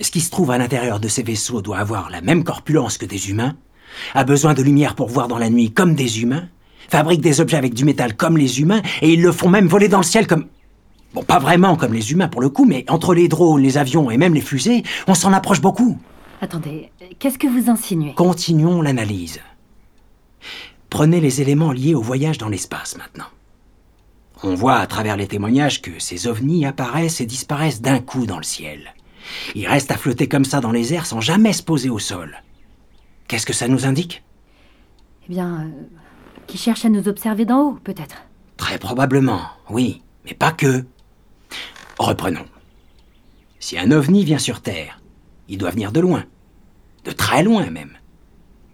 Ce 0.00 0.10
qui 0.10 0.20
se 0.20 0.30
trouve 0.30 0.50
à 0.50 0.58
l'intérieur 0.58 0.98
de 0.98 1.08
ces 1.08 1.22
vaisseaux 1.22 1.60
doit 1.60 1.78
avoir 1.78 2.08
la 2.08 2.22
même 2.22 2.42
corpulence 2.42 2.96
que 2.96 3.06
des 3.06 3.30
humains, 3.30 3.54
a 4.14 4.24
besoin 4.24 4.54
de 4.54 4.62
lumière 4.62 4.94
pour 4.94 5.08
voir 5.08 5.28
dans 5.28 5.38
la 5.38 5.50
nuit 5.50 5.72
comme 5.72 5.94
des 5.94 6.22
humains, 6.22 6.48
fabrique 6.88 7.20
des 7.20 7.40
objets 7.40 7.58
avec 7.58 7.74
du 7.74 7.84
métal 7.84 8.16
comme 8.16 8.38
les 8.38 8.60
humains, 8.60 8.80
et 9.02 9.12
ils 9.12 9.22
le 9.22 9.32
font 9.32 9.48
même 9.48 9.68
voler 9.68 9.88
dans 9.88 9.98
le 9.98 10.04
ciel 10.04 10.26
comme... 10.26 10.46
Bon, 11.12 11.24
pas 11.24 11.38
vraiment 11.38 11.76
comme 11.76 11.92
les 11.92 12.12
humains 12.12 12.28
pour 12.28 12.40
le 12.40 12.50
coup, 12.50 12.64
mais 12.64 12.84
entre 12.88 13.14
les 13.14 13.28
drones, 13.28 13.62
les 13.62 13.78
avions 13.78 14.10
et 14.10 14.16
même 14.16 14.34
les 14.34 14.40
fusées, 14.40 14.84
on 15.08 15.14
s'en 15.14 15.32
approche 15.32 15.60
beaucoup. 15.60 15.98
Attendez, 16.40 16.90
qu'est-ce 17.18 17.38
que 17.38 17.48
vous 17.48 17.68
insinuez? 17.68 18.14
Continuons 18.14 18.80
l'analyse. 18.80 19.40
Prenez 20.88 21.20
les 21.20 21.40
éléments 21.40 21.72
liés 21.72 21.94
au 21.94 22.02
voyage 22.02 22.38
dans 22.38 22.48
l'espace 22.48 22.96
maintenant. 22.96 23.26
On 24.42 24.54
voit 24.54 24.76
à 24.76 24.86
travers 24.86 25.16
les 25.16 25.26
témoignages 25.26 25.82
que 25.82 25.98
ces 25.98 26.26
ovnis 26.26 26.64
apparaissent 26.64 27.20
et 27.20 27.26
disparaissent 27.26 27.82
d'un 27.82 27.98
coup 27.98 28.26
dans 28.26 28.38
le 28.38 28.42
ciel. 28.42 28.94
Ils 29.54 29.68
restent 29.68 29.90
à 29.90 29.98
flotter 29.98 30.28
comme 30.28 30.46
ça 30.46 30.60
dans 30.60 30.72
les 30.72 30.94
airs 30.94 31.06
sans 31.06 31.20
jamais 31.20 31.52
se 31.52 31.62
poser 31.62 31.90
au 31.90 31.98
sol. 31.98 32.42
Qu'est-ce 33.28 33.46
que 33.46 33.52
ça 33.52 33.68
nous 33.68 33.84
indique? 33.84 34.22
Eh 35.26 35.32
bien, 35.32 35.60
euh, 35.60 35.98
qui 36.46 36.56
cherche 36.56 36.84
à 36.84 36.88
nous 36.88 37.06
observer 37.06 37.44
d'en 37.44 37.60
haut, 37.60 37.78
peut-être? 37.84 38.16
Très 38.56 38.78
probablement, 38.78 39.42
oui, 39.68 40.02
mais 40.24 40.34
pas 40.34 40.52
que. 40.52 40.84
Reprenons. 42.00 42.46
Si 43.58 43.78
un 43.78 43.90
ovni 43.90 44.24
vient 44.24 44.38
sur 44.38 44.62
Terre, 44.62 45.02
il 45.50 45.58
doit 45.58 45.68
venir 45.68 45.92
de 45.92 46.00
loin. 46.00 46.24
De 47.04 47.12
très 47.12 47.42
loin 47.42 47.68
même. 47.68 47.98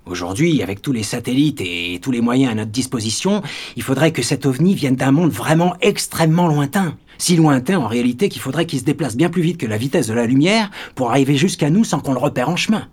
Aujourd'hui, 0.05 0.63
avec 0.63 0.81
tous 0.81 0.93
les 0.93 1.03
satellites 1.03 1.61
et 1.61 1.99
tous 2.01 2.13
les 2.13 2.21
moyens 2.21 2.53
à 2.53 2.55
notre 2.55 2.71
disposition, 2.71 3.43
il 3.75 3.83
faudrait 3.83 4.13
que 4.13 4.23
cet 4.23 4.47
ovni 4.47 4.77
vienne 4.77 4.95
d'un 4.95 5.11
monde 5.11 5.33
vraiment 5.33 5.75
extrêmement 5.81 6.47
lointain. 6.47 6.97
Si 7.19 7.35
lointain 7.35 7.81
en 7.81 7.89
réalité 7.89 8.29
qu'il 8.29 8.41
faudrait 8.41 8.65
qu'il 8.65 8.79
se 8.79 8.85
déplace 8.85 9.17
bien 9.17 9.29
plus 9.29 9.43
vite 9.43 9.59
que 9.59 9.67
la 9.67 9.77
vitesse 9.77 10.07
de 10.07 10.15
la 10.15 10.27
lumière 10.27 10.71
pour 10.95 11.11
arriver 11.11 11.37
jusqu'à 11.37 11.69
nous 11.69 11.83
sans 11.83 11.99
qu'on 11.99 12.13
le 12.13 12.21
repère 12.21 12.49
en 12.49 12.55
chemin. 12.55 12.87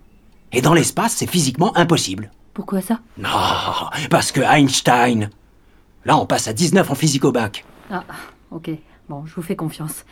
Et 0.52 0.62
dans 0.62 0.74
l'espace, 0.74 1.14
c'est 1.14 1.30
physiquement 1.30 1.78
impossible. 1.78 2.32
Pourquoi 2.56 2.82
ça? 2.82 3.02
Non, 3.20 3.30
parce 4.10 4.32
que 4.32 4.42
Einstein. 4.42 5.30
Là, 6.06 6.18
on 6.18 6.26
passe 6.26 6.48
à 6.48 6.54
19 6.54 6.90
en 6.90 6.96
physique 6.96 7.24
au 7.24 7.32
bac. 7.32 7.64
Ah, 7.92 8.04
ok. 8.50 8.72
Bon, 9.10 9.26
je 9.26 9.36
vous 9.36 9.42
fais 9.42 9.56
confiance. 9.56 10.06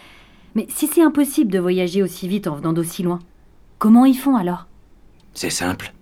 Mais 0.56 0.67
si 0.69 0.88
c'est 0.88 1.01
impossible 1.01 1.51
de 1.51 1.60
voyager 1.60 2.04
aussi 2.04 2.27
vite 2.27 2.47
en 2.47 2.56
venant 2.56 2.73
d'aussi 2.73 3.04
loin, 3.04 3.19
comment 3.80 4.06
ils 4.06 4.17
font 4.17 4.36
alors? 4.36 4.67
C'est 5.34 5.49
simple. 5.49 5.93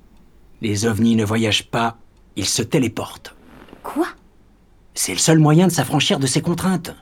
Les 0.62 0.86
ovnis 0.86 1.16
ne 1.16 1.24
voyagent 1.24 1.70
pas, 1.70 1.98
ils 2.36 2.48
se 2.48 2.64
téléportent. 2.64 3.36
Quoi? 3.84 4.08
C'est 4.96 5.14
le 5.14 5.20
seul 5.20 5.40
moyen 5.40 5.68
de 5.68 5.72
s'affranchir 5.72 6.20
de 6.20 6.28
ces 6.28 6.42
contraintes. 6.42 6.96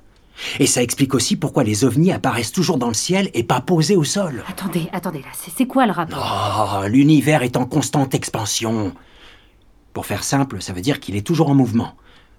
Et 0.59 0.67
ça 0.67 0.83
explique 0.83 1.15
aussi 1.15 1.35
pourquoi 1.35 1.63
les 1.63 1.83
ovnis 1.83 2.11
apparaissent 2.11 2.51
toujours 2.51 2.77
dans 2.77 2.89
le 2.89 2.93
ciel 2.93 3.31
et 3.33 3.43
pas 3.43 3.61
posés 3.61 3.95
au 3.95 4.03
sol. 4.03 4.43
Attendez, 4.47 4.87
attendez, 4.91 5.21
là, 5.21 5.29
c'est 5.33 5.65
quoi 5.65 5.87
le 5.87 5.93
rapport? 5.93 6.81
Oh, 6.83 6.87
l'univers 6.87 7.41
est 7.41 7.57
en 7.57 7.65
constante 7.65 8.13
expansion. 8.13 8.93
Pour 9.93 10.05
faire 10.05 10.23
simple, 10.23 10.61
ça 10.61 10.73
veut 10.73 10.81
dire 10.81 10.99
qu'il 10.99 11.15
est 11.15 11.25
toujours 11.25 11.49
en 11.49 11.55
mouvement, 11.55 11.95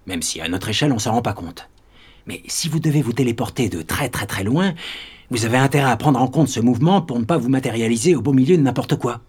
même 0.06 0.22
si 0.22 0.40
à 0.40 0.48
notre 0.48 0.68
échelle 0.68 0.92
on 0.92 1.00
s'en 1.00 1.12
rend 1.12 1.22
pas 1.22 1.32
compte. 1.32 1.68
Mais 2.28 2.42
si 2.46 2.68
vous 2.68 2.78
devez 2.78 3.00
vous 3.00 3.14
téléporter 3.14 3.70
de 3.70 3.80
très 3.80 4.10
très 4.10 4.26
très 4.26 4.44
loin, 4.44 4.74
vous 5.30 5.46
avez 5.46 5.56
intérêt 5.56 5.90
à 5.90 5.96
prendre 5.96 6.20
en 6.20 6.28
compte 6.28 6.48
ce 6.48 6.60
mouvement 6.60 7.00
pour 7.00 7.18
ne 7.18 7.24
pas 7.24 7.38
vous 7.38 7.48
matérialiser 7.48 8.14
au 8.14 8.20
beau 8.20 8.34
milieu 8.34 8.58
de 8.58 8.62
n'importe 8.62 8.96
quoi. 8.96 9.22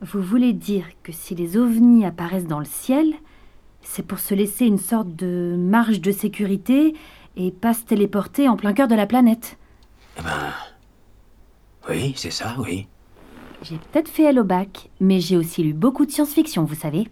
Vous 0.00 0.20
voulez 0.20 0.52
dire 0.52 0.86
que 1.04 1.12
si 1.12 1.36
les 1.36 1.56
ovnis 1.56 2.04
apparaissent 2.04 2.48
dans 2.48 2.58
le 2.58 2.64
ciel, 2.64 3.14
c'est 3.80 4.04
pour 4.04 4.18
se 4.18 4.34
laisser 4.34 4.66
une 4.66 4.78
sorte 4.78 5.14
de 5.14 5.56
marge 5.56 6.00
de 6.00 6.10
sécurité 6.10 6.94
et 7.36 7.52
pas 7.52 7.72
se 7.72 7.84
téléporter 7.84 8.48
en 8.48 8.56
plein 8.56 8.72
cœur 8.72 8.88
de 8.88 8.94
la 8.96 9.06
planète 9.06 9.56
Oui, 11.88 12.12
c'est 12.16 12.32
ça, 12.32 12.56
oui. 12.58 12.88
J'ai 13.62 13.76
peut-être 13.76 14.08
fait 14.08 14.36
au 14.36 14.44
bac, 14.44 14.90
mais 15.00 15.20
j'ai 15.20 15.36
aussi 15.36 15.62
lu 15.62 15.72
beaucoup 15.74 16.04
de 16.04 16.10
science-fiction, 16.10 16.64
vous 16.64 16.74
savez. 16.74 17.08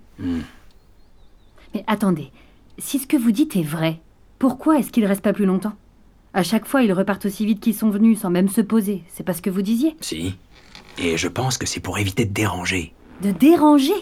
Mais 1.75 1.85
attendez, 1.87 2.31
si 2.79 2.99
ce 2.99 3.07
que 3.07 3.17
vous 3.17 3.33
dites 3.33 3.57
est 3.57 3.63
vrai, 3.63 4.01
pourquoi 4.39 4.79
est-ce 4.79 4.91
qu'ils 4.91 5.07
restent 5.07 5.23
pas 5.23 5.33
plus 5.33 5.47
longtemps? 5.47 5.75
À 6.35 6.43
chaque 6.43 6.67
fois, 6.67 6.83
ils 6.83 6.93
repartent 6.93 7.27
aussi 7.27 7.45
vite 7.45 7.61
qu'ils 7.61 7.75
sont 7.75 7.91
venus, 7.91 8.21
sans 8.21 8.31
même 8.31 8.49
se 8.49 8.61
poser. 8.61 9.03
C'est 9.09 9.23
pas 9.23 9.35
ce 9.35 9.43
que 9.43 9.51
vous 9.51 9.63
disiez? 9.63 9.97
Si. 10.01 10.35
Et 10.99 11.17
je 11.17 11.29
pense 11.29 11.59
que 11.59 11.67
c'est 11.67 11.81
pour 11.81 11.99
éviter 11.99 12.25
de 12.25 12.33
déranger. 12.33 12.93
De 13.23 13.31
déranger? 13.31 13.93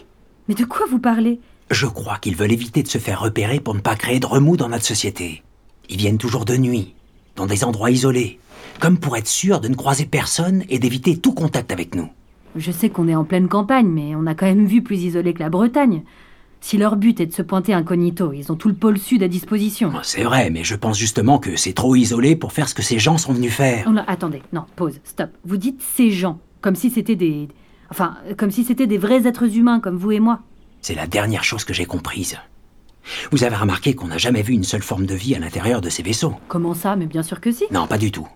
Mais 0.49 0.55
de 0.55 0.65
quoi 0.65 0.87
vous 0.89 0.99
parlez? 0.99 1.41
Je 1.71 1.87
crois 1.87 2.19
qu'ils 2.19 2.37
veulent 2.37 2.53
éviter 2.53 2.83
de 2.83 2.89
se 2.89 2.99
faire 2.99 3.21
repérer 3.21 3.61
pour 3.61 3.75
ne 3.75 3.81
pas 3.81 3.97
créer 3.97 4.21
de 4.21 4.27
remous 4.27 4.57
dans 4.57 4.69
notre 4.69 4.85
société. 4.85 5.43
Ils 5.89 5.99
viennent 5.99 6.19
toujours 6.19 6.45
de 6.45 6.57
nuit, 6.57 6.95
dans 7.37 7.47
des 7.47 7.65
endroits 7.65 7.91
isolés, 7.91 8.39
comme 8.81 8.99
pour 8.99 9.17
être 9.17 9.29
sûrs 9.29 9.61
de 9.61 9.69
ne 9.69 9.75
croiser 9.75 10.07
personne 10.07 10.65
et 10.69 10.79
d'éviter 10.79 11.17
tout 11.17 11.33
contact 11.33 11.73
avec 11.73 11.95
nous. 11.95 12.09
Je 12.57 12.73
sais 12.73 12.91
qu'on 12.91 13.09
est 13.09 13.15
en 13.15 13.25
pleine 13.25 13.49
campagne, 13.49 13.89
mais 13.89 14.15
on 14.17 14.27
a 14.27 14.35
quand 14.35 14.47
même 14.47 14.67
vu 14.67 14.83
plus 14.83 15.03
isolé 15.03 15.35
que 15.35 15.41
la 15.41 15.51
Bretagne. 15.51 16.03
Si 16.61 16.77
leur 16.77 16.97
but 16.97 17.21
est 17.21 17.27
de 17.27 17.33
se 17.33 17.43
pointer 17.43 17.73
incognito, 17.73 18.33
ils 18.33 18.53
ont 18.53 18.57
tout 18.57 18.69
le 18.69 18.75
pôle 18.75 18.99
sud 18.99 19.23
à 19.23 19.29
disposition. 19.29 19.93
C'est 20.03 20.25
vrai, 20.25 20.51
mais 20.51 20.63
je 20.63 20.75
pense 20.75 20.99
justement 20.99 21.39
que 21.39 21.57
c'est 21.57 21.73
trop 21.73 21.97
isolé 21.97 22.37
pour 22.37 22.53
faire 22.53 22.69
ce 22.69 22.75
que 22.75 22.83
ces 22.83 22.99
gens 22.99 23.19
sont 23.19 23.33
venus 23.33 23.53
faire. 23.53 23.85
Oh 23.89 23.93
non, 23.93 24.05
attendez, 24.07 24.43
non, 24.53 24.65
pause, 24.77 25.01
stop. 25.05 25.31
Vous 25.45 25.57
dites 25.57 25.81
ces 25.81 26.11
gens, 26.11 26.39
comme 26.61 26.77
si 26.77 26.91
c'était 26.91 27.17
des... 27.17 27.49
Enfin, 27.91 28.17
comme 28.37 28.51
si 28.51 28.63
c'était 28.63 28.87
des 28.87 28.99
vrais 28.99 29.27
êtres 29.27 29.57
humains 29.57 29.81
comme 29.81 29.97
vous 29.97 30.13
et 30.13 30.21
moi. 30.21 30.41
C'est 30.81 30.95
la 30.95 31.07
dernière 31.07 31.45
chose 31.45 31.65
que 31.65 31.75
j'ai 31.75 31.87
comprise. 31.87 32.37
Vous 33.33 33.45
avez 33.45 33.57
remarqué 33.57 33.95
qu'on 33.95 34.09
n'a 34.09 34.19
jamais 34.19 34.43
vu 34.43 34.53
une 34.53 34.65
seule 34.65 34.83
forme 34.83 35.07
de 35.07 35.15
vie 35.15 35.35
à 35.35 35.39
l'intérieur 35.39 35.81
de 35.81 35.89
ces 35.89 36.03
vaisseaux 36.03 36.35
Comment 36.49 36.75
ça 36.75 36.95
Mais 36.97 37.07
bien 37.07 37.23
sûr 37.23 37.41
que 37.41 37.51
si. 37.51 37.65
Non, 37.71 37.87
pas 37.87 37.99
du 37.99 38.13
tout. 38.13 38.29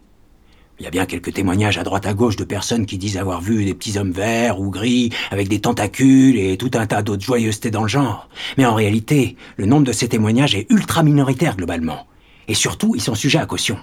Il 0.81 0.85
y 0.85 0.87
a 0.89 0.91
bien 0.91 1.07
quelques 1.07 1.33
témoignages 1.33 1.79
à 1.79 1.85
droite 1.85 2.05
à 2.05 2.15
gauche 2.15 2.35
de 2.35 2.43
personnes 2.43 2.85
qui 2.85 2.99
disent 2.99 3.17
avoir 3.17 3.41
vu 3.41 3.65
des 3.65 3.75
petits 3.75 3.97
hommes 3.97 4.11
verts 4.11 4.61
ou 4.61 4.71
gris 4.71 5.11
avec 5.31 5.49
des 5.49 5.61
tentacules 5.61 6.37
et 6.37 6.57
tout 6.57 6.71
un 6.75 6.87
tas 6.87 7.03
d'autres 7.03 7.23
joyeusetés 7.23 7.71
dans 7.71 7.83
le 7.83 7.89
genre. 7.89 8.29
Mais 8.59 8.67
en 8.67 8.75
réalité, 8.75 9.37
le 9.57 9.67
nombre 9.67 9.87
de 9.87 9.93
ces 9.93 10.09
témoignages 10.09 10.57
est 10.57 10.69
ultra 10.71 11.05
minoritaire 11.05 11.57
globalement. 11.57 12.09
Et 12.49 12.55
surtout, 12.55 12.95
ils 12.97 13.01
sont 13.01 13.15
sujets 13.15 13.39
à 13.39 13.47
caution. 13.47 13.79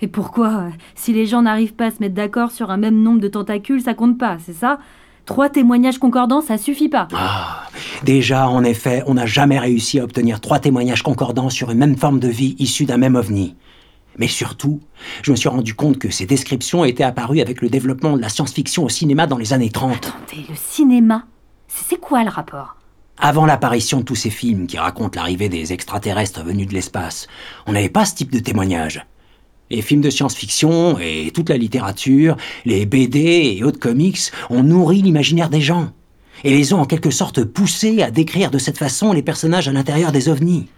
Et 0.00 0.08
pourquoi 0.08 0.48
euh, 0.48 0.70
Si 0.96 1.12
les 1.12 1.26
gens 1.26 1.42
n'arrivent 1.42 1.74
pas 1.74 1.86
à 1.86 1.90
se 1.92 2.00
mettre 2.00 2.16
d'accord 2.16 2.50
sur 2.50 2.72
un 2.72 2.76
même 2.76 3.00
nombre 3.00 3.20
de 3.20 3.28
tentacules, 3.28 3.80
ça 3.80 3.94
compte 3.94 4.18
pas, 4.18 4.38
c'est 4.44 4.52
ça? 4.52 4.80
Trois 5.24 5.48
témoignages 5.48 5.98
concordants, 5.98 6.40
ça 6.40 6.58
suffit 6.58 6.88
pas. 6.88 7.06
Ah, 7.14 7.62
déjà, 8.02 8.48
en 8.48 8.64
effet, 8.64 9.04
on 9.06 9.14
n'a 9.14 9.26
jamais 9.26 9.60
réussi 9.60 10.00
à 10.00 10.04
obtenir 10.04 10.40
trois 10.40 10.58
témoignages 10.58 11.02
concordants 11.02 11.48
sur 11.48 11.70
une 11.70 11.78
même 11.78 11.96
forme 11.96 12.18
de 12.18 12.26
vie 12.26 12.56
issue 12.58 12.86
d'un 12.86 12.96
même 12.96 13.14
ovni. 13.14 13.54
Mais 14.18 14.28
surtout, 14.28 14.80
je 15.22 15.30
me 15.30 15.36
suis 15.36 15.48
rendu 15.48 15.74
compte 15.74 15.98
que 15.98 16.10
ces 16.10 16.26
descriptions 16.26 16.84
étaient 16.84 17.04
apparues 17.04 17.40
avec 17.40 17.62
le 17.62 17.68
développement 17.68 18.16
de 18.16 18.20
la 18.20 18.28
science-fiction 18.28 18.84
au 18.84 18.88
cinéma 18.88 19.26
dans 19.26 19.38
les 19.38 19.52
années 19.52 19.70
30. 19.70 20.06
Attendez, 20.06 20.46
le 20.48 20.54
cinéma 20.54 21.24
C'est 21.68 22.00
quoi 22.00 22.22
le 22.22 22.30
rapport? 22.30 22.76
Avant 23.18 23.46
l'apparition 23.46 24.00
de 24.00 24.04
tous 24.04 24.14
ces 24.14 24.30
films 24.30 24.66
qui 24.66 24.78
racontent 24.78 25.18
l'arrivée 25.18 25.48
des 25.48 25.72
extraterrestres 25.72 26.42
venus 26.42 26.66
de 26.66 26.74
l'espace, 26.74 27.28
on 27.66 27.72
n'avait 27.72 27.88
pas 27.88 28.04
ce 28.04 28.14
type 28.14 28.32
de 28.32 28.38
témoignage. 28.38 29.06
Les 29.70 29.80
films 29.80 30.00
de 30.00 30.10
science-fiction 30.10 30.98
et 30.98 31.30
toute 31.32 31.48
la 31.48 31.56
littérature, 31.56 32.36
les 32.64 32.84
BD 32.84 33.56
et 33.56 33.64
autres 33.64 33.78
comics 33.78 34.18
ont 34.50 34.62
nourri 34.62 35.02
l'imaginaire 35.02 35.48
des 35.48 35.60
gens 35.60 35.92
et 36.44 36.50
les 36.50 36.72
ont 36.72 36.80
en 36.80 36.84
quelque 36.84 37.10
sorte 37.10 37.44
poussés 37.44 38.02
à 38.02 38.10
décrire 38.10 38.50
de 38.50 38.58
cette 38.58 38.78
façon 38.78 39.12
les 39.12 39.22
personnages 39.22 39.68
à 39.68 39.72
l'intérieur 39.72 40.12
des 40.12 40.28
ovnis. 40.28 40.68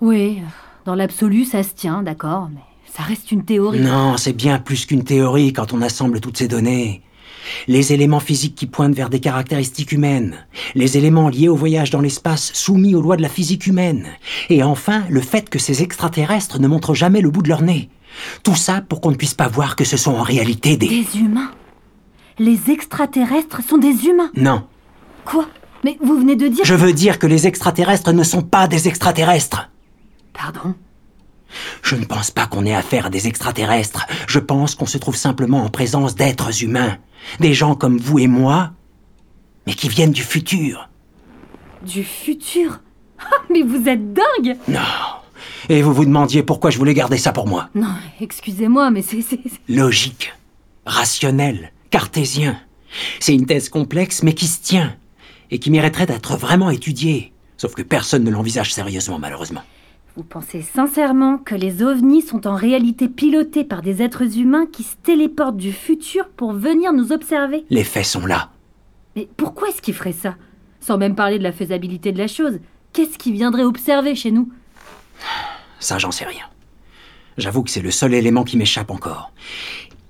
Oui, 0.00 0.40
dans 0.84 0.94
l'absolu, 0.94 1.44
ça 1.44 1.62
se 1.62 1.74
tient, 1.74 2.02
d'accord, 2.02 2.48
mais 2.52 2.60
ça 2.92 3.02
reste 3.02 3.32
une 3.32 3.44
théorie. 3.44 3.80
Non, 3.80 4.16
c'est 4.16 4.32
bien 4.32 4.58
plus 4.58 4.86
qu'une 4.86 5.04
théorie 5.04 5.52
quand 5.52 5.72
on 5.72 5.82
assemble 5.82 6.20
toutes 6.20 6.38
ces 6.38 6.48
données. 6.48 7.02
Les 7.68 7.92
éléments 7.92 8.20
physiques 8.20 8.54
qui 8.54 8.66
pointent 8.66 8.94
vers 8.94 9.10
des 9.10 9.20
caractéristiques 9.20 9.92
humaines, 9.92 10.36
les 10.74 10.98
éléments 10.98 11.28
liés 11.28 11.48
au 11.48 11.56
voyage 11.56 11.90
dans 11.90 12.00
l'espace 12.00 12.52
soumis 12.54 12.94
aux 12.94 13.02
lois 13.02 13.16
de 13.16 13.22
la 13.22 13.28
physique 13.28 13.66
humaine, 13.66 14.06
et 14.50 14.62
enfin 14.62 15.02
le 15.08 15.20
fait 15.20 15.48
que 15.48 15.58
ces 15.58 15.82
extraterrestres 15.82 16.60
ne 16.60 16.68
montrent 16.68 16.94
jamais 16.94 17.20
le 17.20 17.30
bout 17.30 17.42
de 17.42 17.48
leur 17.48 17.62
nez. 17.62 17.88
Tout 18.42 18.54
ça 18.54 18.82
pour 18.82 19.00
qu'on 19.00 19.10
ne 19.10 19.16
puisse 19.16 19.34
pas 19.34 19.48
voir 19.48 19.74
que 19.74 19.84
ce 19.84 19.96
sont 19.96 20.12
en 20.12 20.22
réalité 20.22 20.76
des... 20.76 20.88
Des 20.88 21.18
humains 21.18 21.50
Les 22.38 22.70
extraterrestres 22.70 23.62
sont 23.62 23.78
des 23.78 24.06
humains 24.06 24.30
Non, 24.36 24.64
Quoi? 25.24 25.46
Mais 25.84 25.96
vous 26.02 26.18
venez 26.18 26.36
de 26.36 26.48
dire... 26.48 26.64
je 26.64 26.74
veux 26.74 26.92
dire 26.92 27.18
que 27.18 27.26
les 27.26 27.46
extraterrestres 27.46 28.12
ne 28.12 28.22
sont 28.22 28.42
pas 28.42 28.68
des 28.68 28.88
extraterrestres. 28.88 29.70
Pardon? 30.32 30.74
Je 31.82 31.96
ne 31.96 32.04
pense 32.04 32.30
pas 32.30 32.46
qu'on 32.46 32.64
ait 32.64 32.74
affaire 32.74 33.06
à 33.06 33.10
des 33.10 33.26
extraterrestres. 33.26 34.06
Je 34.28 34.38
pense 34.38 34.74
qu'on 34.74 34.86
se 34.86 34.98
trouve 34.98 35.16
simplement 35.16 35.64
en 35.64 35.68
présence 35.68 36.14
d'êtres 36.14 36.62
humains. 36.62 36.98
Des 37.40 37.54
gens 37.54 37.74
comme 37.74 37.98
vous 37.98 38.18
et 38.18 38.28
moi, 38.28 38.72
mais 39.66 39.74
qui 39.74 39.88
viennent 39.88 40.12
du 40.12 40.22
futur. 40.22 40.88
Du 41.84 42.04
futur? 42.04 42.80
Ah, 43.22 43.42
Mais 43.50 43.60
vous 43.60 43.86
êtes 43.86 44.14
dingue 44.14 44.56
Non. 44.66 44.80
Et 45.68 45.82
vous 45.82 45.92
vous 45.92 46.06
demandiez 46.06 46.42
pourquoi 46.42 46.70
je 46.70 46.78
voulais 46.78 46.94
garder 46.94 47.18
ça 47.18 47.32
pour 47.32 47.46
moi. 47.46 47.68
Non, 47.74 47.92
excusez-moi, 48.18 48.90
mais 48.90 49.02
c'est... 49.02 49.20
Logique, 49.68 50.32
rationnel, 50.86 51.70
cartésien. 51.90 52.58
C'est 53.20 53.34
une 53.34 53.44
thèse 53.44 53.68
complexe 53.68 54.22
mais 54.22 54.32
qui 54.32 54.46
se 54.46 54.62
tient 54.62 54.96
et 55.50 55.58
qui 55.58 55.70
mériterait 55.70 56.06
d'être 56.06 56.36
vraiment 56.38 56.70
étudiée. 56.70 57.34
Sauf 57.58 57.74
que 57.74 57.82
personne 57.82 58.24
ne 58.24 58.30
l'envisage 58.30 58.72
sérieusement 58.72 59.18
malheureusement. 59.18 59.62
Vous 60.16 60.24
pensez 60.24 60.60
sincèrement 60.62 61.38
que 61.38 61.54
les 61.54 61.82
ovnis 61.82 62.22
sont 62.22 62.46
en 62.46 62.54
réalité 62.54 63.08
pilotés 63.08 63.64
par 63.64 63.80
des 63.80 64.02
êtres 64.02 64.38
humains 64.38 64.66
qui 64.66 64.82
se 64.82 64.96
téléportent 65.02 65.56
du 65.56 65.72
futur 65.72 66.28
pour 66.30 66.52
venir 66.52 66.92
nous 66.92 67.12
observer? 67.12 67.64
Les 67.70 67.84
faits 67.84 68.04
sont 68.06 68.26
là. 68.26 68.50
Mais 69.16 69.28
pourquoi 69.36 69.68
est-ce 69.68 69.80
qu'ils 69.80 69.94
feraient 69.94 70.12
ça? 70.12 70.36
Sans 70.80 70.98
même 70.98 71.14
parler 71.14 71.38
de 71.38 71.44
la 71.44 71.52
faisabilité 71.52 72.10
de 72.12 72.18
la 72.18 72.26
chose. 72.26 72.58
Qu'est-ce 72.92 73.18
qui 73.18 73.32
viendrait 73.32 73.62
observer 73.62 74.14
chez 74.14 74.32
nous? 74.32 74.50
Ça, 75.78 75.98
j'en 75.98 76.10
sais 76.10 76.24
rien. 76.24 76.44
J'avoue 77.38 77.62
que 77.62 77.70
c'est 77.70 77.80
le 77.80 77.90
seul 77.92 78.12
élément 78.12 78.44
qui 78.44 78.56
m'échappe 78.56 78.90
encore. 78.90 79.32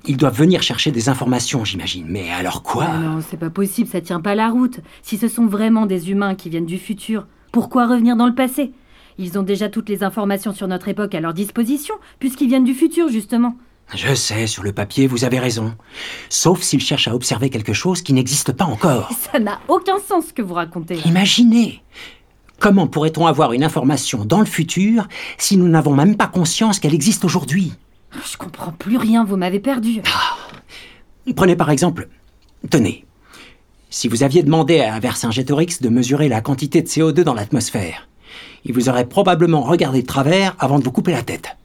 Ils 0.07 0.17
doivent 0.17 0.39
venir 0.39 0.63
chercher 0.63 0.91
des 0.93 1.11
informations, 1.11 1.65
j'imagine. 1.65 2.07
Mais 2.09 2.31
alors 2.31 2.63
quoi? 2.63 2.87
Ah 2.89 2.99
Non, 2.99 3.21
c'est 3.21 3.37
pas 3.37 3.51
possible, 3.51 3.89
ça 3.89 4.01
tient 4.01 4.21
pas 4.21 4.35
la 4.35 4.49
route. 4.49 4.81
Si 5.03 5.19
ce 5.19 5.29
sont 5.29 5.47
vraiment 5.47 5.85
des 5.85 6.11
humains 6.11 6.35
qui 6.35 6.49
viennent 6.49 6.65
du 6.67 6.79
futur, 6.79 7.27
pourquoi 7.53 7.87
revenir 7.87 8.17
dans 8.17 8.27
le 8.27 8.35
passé? 8.35 8.73
Ils 9.21 9.39
ont 9.39 9.43
déjà 9.43 9.69
toutes 9.69 9.91
les 9.91 10.03
informations 10.03 10.55
sur 10.55 10.67
notre 10.67 10.89
époque 10.89 11.15
à 11.15 11.21
leur 11.21 11.35
disposition, 11.35 11.95
puisqu'ils 12.21 12.49
viennent 12.49 12.65
du 12.65 12.73
futur, 12.73 13.11
justement. 13.11 13.55
Je 13.95 14.15
sais, 14.15 14.47
sur 14.47 14.63
le 14.63 14.73
papier, 14.73 15.07
vous 15.07 15.25
avez 15.25 15.39
raison. 15.39 15.75
Sauf 16.31 16.63
s'ils 16.63 16.81
cherchent 16.81 17.07
à 17.09 17.15
observer 17.15 17.51
quelque 17.51 17.75
chose 17.75 18.01
qui 18.01 18.15
n'existe 18.15 18.53
pas 18.53 18.65
encore. 18.65 19.11
Ça 19.33 19.39
n'a 19.39 19.61
aucun 19.69 19.99
sens 19.99 20.29
ce 20.29 20.33
que 20.33 20.41
vous 20.41 20.55
racontez. 20.55 20.99
Imaginez 21.05 21.83
Comment 22.61 22.87
pourrait-on 22.87 23.27
avoir 23.27 23.53
une 23.53 23.63
information 23.63 24.25
dans 24.25 24.41
le 24.41 24.47
futur 24.47 25.07
si 25.37 25.59
nous 25.59 25.69
n'avons 25.69 25.95
même 25.95 26.17
pas 26.17 26.27
conscience 26.27 26.79
qu'elle 26.79 26.95
existe 26.95 27.25
aujourd'hui? 27.25 27.75
Je 28.13 28.39
comprends 28.39 28.73
plus 28.73 28.97
rien, 28.97 29.25
vous 29.25 29.37
m'avez 29.37 29.61
perdu. 29.61 30.01
Prenez 31.37 31.57
par 31.57 31.71
exemple... 31.71 32.09
Tenez. 32.71 33.05
Si 33.91 34.09
vous 34.09 34.23
aviez 34.23 34.43
demandé 34.43 34.81
à 34.81 34.99
Vercingétorix 34.99 35.83
de 35.83 35.89
mesurer 35.91 36.29
la 36.29 36.41
quantité 36.41 36.81
de 36.81 36.89
CO2 36.89 37.21
dans 37.21 37.35
l'atmosphère, 37.35 38.07
il 38.65 38.73
vous 38.75 38.89
aurait 38.89 39.07
probablement 39.09 39.63
regardé 39.63 40.03
de 40.03 40.07
travers 40.07 40.55
avant 40.59 40.79
de 40.79 40.85
vous 40.85 40.93
couper 40.93 41.13
la 41.13 41.23
tête. 41.23 41.57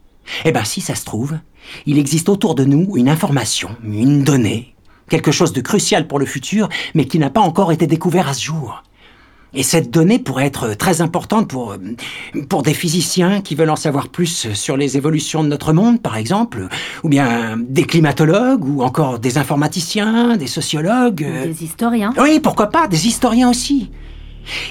Eh 0.44 0.52
ben, 0.52 0.64
si 0.64 0.80
ça 0.80 0.94
se 0.94 1.04
trouve, 1.04 1.38
il 1.86 1.98
existe 1.98 2.28
autour 2.28 2.54
de 2.54 2.64
nous 2.64 2.96
une 2.96 3.08
information, 3.08 3.70
une 3.84 4.24
donnée, 4.24 4.74
quelque 5.08 5.30
chose 5.32 5.52
de 5.52 5.60
crucial 5.60 6.06
pour 6.08 6.18
le 6.18 6.26
futur, 6.26 6.68
mais 6.94 7.04
qui 7.06 7.18
n'a 7.18 7.30
pas 7.30 7.40
encore 7.40 7.70
été 7.72 7.86
découvert 7.86 8.28
à 8.28 8.34
ce 8.34 8.42
jour. 8.44 8.82
Et 9.54 9.62
cette 9.62 9.90
donnée 9.90 10.18
pourrait 10.18 10.46
être 10.46 10.74
très 10.74 11.00
importante 11.00 11.48
pour, 11.48 11.76
pour 12.48 12.62
des 12.62 12.74
physiciens 12.74 13.40
qui 13.40 13.54
veulent 13.54 13.70
en 13.70 13.76
savoir 13.76 14.08
plus 14.08 14.52
sur 14.52 14.76
les 14.76 14.96
évolutions 14.98 15.42
de 15.42 15.48
notre 15.48 15.72
monde, 15.72 16.02
par 16.02 16.16
exemple, 16.16 16.68
ou 17.04 17.08
bien 17.08 17.56
des 17.56 17.84
climatologues, 17.84 18.64
ou 18.66 18.82
encore 18.82 19.18
des 19.18 19.38
informaticiens, 19.38 20.36
des 20.36 20.48
sociologues. 20.48 21.22
euh, 21.24 21.46
Des 21.46 21.64
historiens 21.64 22.12
oui, 22.20 22.40
pourquoi 22.40 22.66
pas, 22.66 22.86
des 22.88 23.06
historiens 23.06 23.48
aussi. 23.48 23.90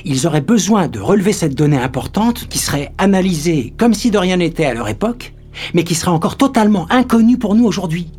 Ils 0.06 0.28
auraient 0.28 0.42
besoin 0.42 0.88
de 0.88 1.00
relever 1.00 1.34
cette 1.34 1.56
donnée 1.56 1.78
importante 1.78 2.48
qui 2.48 2.58
serait 2.58 2.94
analysée 2.98 3.74
comme 3.78 3.94
si 3.94 4.12
de 4.12 4.18
rien 4.18 4.38
n'était 4.38 4.66
à 4.66 4.74
leur 4.74 4.88
époque, 4.88 5.34
mais 5.74 5.84
qui 5.84 5.96
serait 5.96 6.12
encore 6.12 6.38
totalement 6.38 6.88
inconnue 6.90 7.38
pour 7.38 7.56
nous 7.56 7.66
aujourd'hui. 7.66 8.12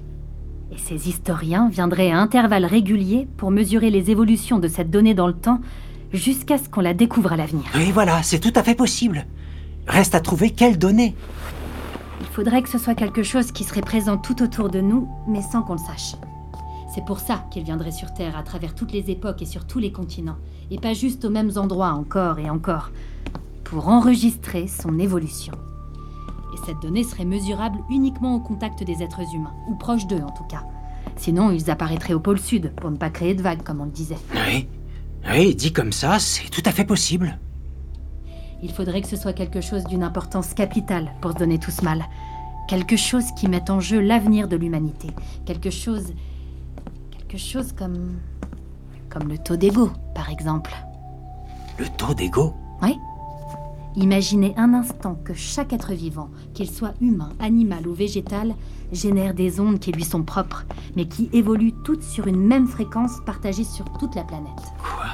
Et 0.72 0.78
ces 0.78 1.08
historiens 1.08 1.68
viendraient 1.70 2.10
à 2.10 2.18
intervalles 2.18 2.64
réguliers 2.64 3.28
pour 3.36 3.50
mesurer 3.50 3.90
les 3.90 4.10
évolutions 4.10 4.58
de 4.58 4.68
cette 4.68 4.90
donnée 4.90 5.14
dans 5.14 5.26
le 5.26 5.32
temps 5.32 5.60
jusqu'à 6.12 6.58
ce 6.58 6.68
qu'on 6.68 6.80
la 6.80 6.94
découvre 6.94 7.32
à 7.32 7.36
l'avenir. 7.36 7.64
Oui, 7.74 7.90
voilà, 7.92 8.22
c'est 8.22 8.38
tout 8.38 8.52
à 8.54 8.62
fait 8.62 8.74
possible. 8.74 9.26
Reste 9.86 10.14
à 10.14 10.20
trouver 10.20 10.50
quelle 10.50 10.78
donnée. 10.78 11.14
Il 12.20 12.26
faudrait 12.26 12.62
que 12.62 12.68
ce 12.68 12.78
soit 12.78 12.94
quelque 12.94 13.22
chose 13.22 13.52
qui 13.52 13.64
serait 13.64 13.80
présent 13.80 14.16
tout 14.16 14.42
autour 14.42 14.68
de 14.68 14.80
nous, 14.80 15.08
mais 15.28 15.42
sans 15.42 15.62
qu'on 15.62 15.74
le 15.74 15.78
sache. 15.78 16.16
C'est 16.96 17.04
pour 17.04 17.20
ça 17.20 17.44
qu'il 17.50 17.62
viendrait 17.62 17.92
sur 17.92 18.14
Terre 18.14 18.38
à 18.38 18.42
travers 18.42 18.74
toutes 18.74 18.90
les 18.90 19.10
époques 19.10 19.42
et 19.42 19.46
sur 19.46 19.66
tous 19.66 19.78
les 19.78 19.92
continents, 19.92 20.38
et 20.70 20.78
pas 20.78 20.94
juste 20.94 21.26
aux 21.26 21.30
mêmes 21.30 21.50
endroits 21.56 21.90
encore 21.90 22.38
et 22.38 22.48
encore, 22.48 22.90
pour 23.64 23.88
enregistrer 23.88 24.66
son 24.66 24.98
évolution. 24.98 25.52
Et 26.54 26.56
cette 26.64 26.80
donnée 26.80 27.04
serait 27.04 27.26
mesurable 27.26 27.80
uniquement 27.90 28.34
au 28.34 28.40
contact 28.40 28.82
des 28.82 29.02
êtres 29.02 29.20
humains, 29.34 29.52
ou 29.68 29.74
proches 29.74 30.06
d'eux 30.06 30.22
en 30.22 30.30
tout 30.30 30.44
cas. 30.44 30.62
Sinon, 31.16 31.50
ils 31.50 31.70
apparaîtraient 31.70 32.14
au 32.14 32.18
pôle 32.18 32.40
sud, 32.40 32.72
pour 32.76 32.90
ne 32.90 32.96
pas 32.96 33.10
créer 33.10 33.34
de 33.34 33.42
vagues, 33.42 33.62
comme 33.62 33.82
on 33.82 33.84
le 33.84 33.90
disait. 33.90 34.16
Oui, 34.32 34.66
oui, 35.30 35.54
dit 35.54 35.74
comme 35.74 35.92
ça, 35.92 36.18
c'est 36.18 36.48
tout 36.48 36.62
à 36.64 36.72
fait 36.72 36.86
possible. 36.86 37.38
Il 38.62 38.72
faudrait 38.72 39.02
que 39.02 39.08
ce 39.08 39.16
soit 39.16 39.34
quelque 39.34 39.60
chose 39.60 39.84
d'une 39.84 40.02
importance 40.02 40.54
capitale 40.54 41.12
pour 41.20 41.32
se 41.32 41.36
donner 41.36 41.58
tout 41.58 41.70
ce 41.70 41.84
mal. 41.84 42.06
Quelque 42.68 42.96
chose 42.96 43.26
qui 43.38 43.48
mette 43.48 43.68
en 43.68 43.80
jeu 43.80 44.00
l'avenir 44.00 44.48
de 44.48 44.56
l'humanité. 44.56 45.08
Quelque 45.44 45.68
chose. 45.68 46.14
Quelque 47.28 47.40
chose 47.40 47.72
comme. 47.72 48.18
comme 49.08 49.28
le 49.28 49.38
taux 49.38 49.56
d'ego, 49.56 49.90
par 50.14 50.30
exemple. 50.30 50.72
Le 51.78 51.86
taux 51.96 52.14
d'ego 52.14 52.54
Oui 52.82 52.96
Imaginez 53.96 54.52
un 54.58 54.74
instant 54.74 55.14
que 55.24 55.32
chaque 55.32 55.72
être 55.72 55.92
vivant, 55.92 56.28
qu'il 56.52 56.68
soit 56.68 56.92
humain, 57.00 57.30
animal 57.40 57.88
ou 57.88 57.94
végétal, 57.94 58.54
génère 58.92 59.32
des 59.32 59.58
ondes 59.58 59.78
qui 59.78 59.90
lui 59.90 60.04
sont 60.04 60.22
propres, 60.22 60.66
mais 60.96 61.06
qui 61.06 61.30
évoluent 61.32 61.74
toutes 61.82 62.02
sur 62.02 62.26
une 62.26 62.40
même 62.40 62.68
fréquence 62.68 63.20
partagée 63.24 63.64
sur 63.64 63.86
toute 63.98 64.14
la 64.14 64.24
planète. 64.24 64.50
Quoi? 64.78 65.06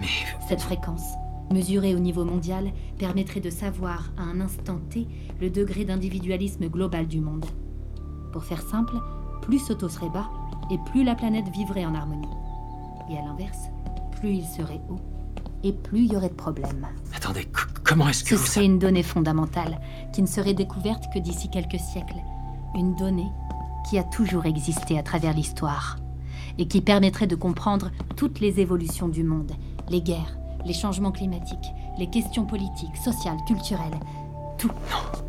Mais 0.00 0.06
Cette 0.48 0.60
fréquence, 0.60 1.14
mesurée 1.52 1.96
au 1.96 1.98
niveau 1.98 2.24
mondial, 2.24 2.70
permettrait 2.98 3.40
de 3.40 3.50
savoir 3.50 4.10
à 4.16 4.22
un 4.22 4.40
instant 4.40 4.78
T 4.90 5.08
le 5.40 5.50
degré 5.50 5.84
d'individualisme 5.84 6.68
global 6.68 7.08
du 7.08 7.20
monde. 7.20 7.46
Pour 8.32 8.44
faire 8.44 8.62
simple, 8.62 8.94
plus 9.48 9.58
ce 9.58 9.72
taux 9.72 9.88
serait 9.88 10.10
bas 10.10 10.28
et 10.70 10.76
plus 10.76 11.04
la 11.04 11.14
planète 11.14 11.48
vivrait 11.48 11.86
en 11.86 11.94
harmonie. 11.94 12.28
Et 13.10 13.16
à 13.16 13.22
l'inverse, 13.22 13.70
plus 14.12 14.34
il 14.34 14.44
serait 14.44 14.82
haut 14.90 15.00
et 15.64 15.72
plus 15.72 16.00
il 16.00 16.12
y 16.12 16.16
aurait 16.16 16.28
de 16.28 16.34
problèmes. 16.34 16.86
attendez, 17.16 17.48
comment 17.82 18.08
est-ce 18.10 18.22
que 18.22 18.30
Ce 18.30 18.34
vous... 18.36 18.46
serait 18.46 18.66
une 18.66 18.78
donnée 18.78 19.02
fondamentale 19.02 19.80
qui 20.12 20.20
ne 20.20 20.26
serait 20.26 20.52
découverte 20.52 21.04
que 21.12 21.18
d'ici 21.18 21.48
quelques 21.48 21.80
siècles. 21.80 22.22
Une 22.74 22.94
donnée 22.94 23.32
qui 23.88 23.98
a 23.98 24.04
toujours 24.04 24.44
existé 24.44 24.98
à 24.98 25.02
travers 25.02 25.32
l'histoire 25.32 25.96
et 26.58 26.68
qui 26.68 26.82
permettrait 26.82 27.26
de 27.26 27.34
comprendre 27.34 27.90
toutes 28.16 28.40
les 28.40 28.60
évolutions 28.60 29.08
du 29.08 29.24
monde, 29.24 29.52
les 29.88 30.02
guerres, 30.02 30.38
les 30.66 30.74
changements 30.74 31.12
climatiques, 31.12 31.72
les 31.98 32.10
questions 32.10 32.44
politiques, 32.44 32.96
sociales, 32.98 33.38
culturelles, 33.46 33.98
tout. 34.58 34.68
Non, 34.68 35.24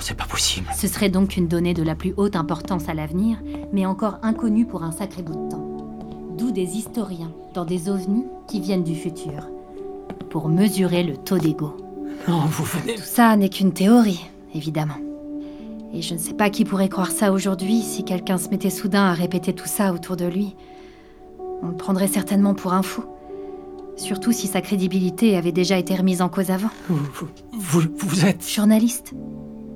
c'est 0.00 0.16
pas 0.16 0.26
possible. 0.26 0.68
Ce 0.76 0.86
serait 0.86 1.08
donc 1.08 1.36
une 1.36 1.48
donnée 1.48 1.74
de 1.74 1.82
la 1.82 1.94
plus 1.94 2.14
haute 2.16 2.36
importance 2.36 2.88
à 2.88 2.94
l'avenir, 2.94 3.38
mais 3.72 3.86
encore 3.86 4.18
inconnue 4.22 4.66
pour 4.66 4.84
un 4.84 4.92
sacré 4.92 5.22
bout 5.22 5.32
de 5.32 5.50
temps. 5.50 5.66
D'où 6.38 6.52
des 6.52 6.76
historiens 6.76 7.32
dans 7.54 7.64
des 7.64 7.88
ovnis 7.88 8.24
qui 8.46 8.60
viennent 8.60 8.84
du 8.84 8.94
futur, 8.94 9.48
pour 10.30 10.48
mesurer 10.48 11.02
le 11.02 11.16
taux 11.16 11.38
d'ego. 11.38 11.76
Non, 12.28 12.40
vous 12.40 12.64
venez... 12.64 12.94
Tout 12.94 13.02
ça 13.02 13.36
n'est 13.36 13.48
qu'une 13.48 13.72
théorie, 13.72 14.24
évidemment. 14.54 14.98
Et 15.92 16.02
je 16.02 16.14
ne 16.14 16.18
sais 16.18 16.34
pas 16.34 16.50
qui 16.50 16.64
pourrait 16.64 16.88
croire 16.88 17.10
ça 17.10 17.32
aujourd'hui 17.32 17.82
si 17.82 18.04
quelqu'un 18.04 18.38
se 18.38 18.48
mettait 18.48 18.70
soudain 18.70 19.06
à 19.06 19.12
répéter 19.12 19.52
tout 19.52 19.66
ça 19.66 19.92
autour 19.92 20.16
de 20.16 20.26
lui. 20.26 20.54
On 21.62 21.68
le 21.68 21.76
prendrait 21.76 22.06
certainement 22.06 22.54
pour 22.54 22.72
un 22.72 22.82
fou. 22.82 23.02
Surtout 23.96 24.32
si 24.32 24.46
sa 24.46 24.60
crédibilité 24.60 25.36
avait 25.36 25.52
déjà 25.52 25.76
été 25.76 25.94
remise 25.96 26.22
en 26.22 26.28
cause 26.28 26.50
avant. 26.50 26.70
Vous, 26.88 27.28
vous, 27.52 27.82
vous 27.98 28.24
êtes... 28.24 28.48
Journaliste. 28.48 29.12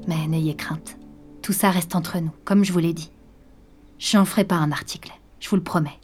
Mais 0.07 0.27
n'ayez 0.27 0.55
crainte. 0.55 0.97
Tout 1.43 1.53
ça 1.53 1.71
reste 1.71 1.95
entre 1.95 2.19
nous, 2.19 2.31
comme 2.45 2.65
je 2.65 2.73
vous 2.73 2.79
l'ai 2.79 2.93
dit. 2.93 3.11
Je 3.99 4.17
n'en 4.17 4.25
ferai 4.25 4.45
pas 4.45 4.57
un 4.57 4.73
article, 4.73 5.13
je 5.41 5.49
vous 5.49 5.57
le 5.57 5.63
promets. 5.63 5.99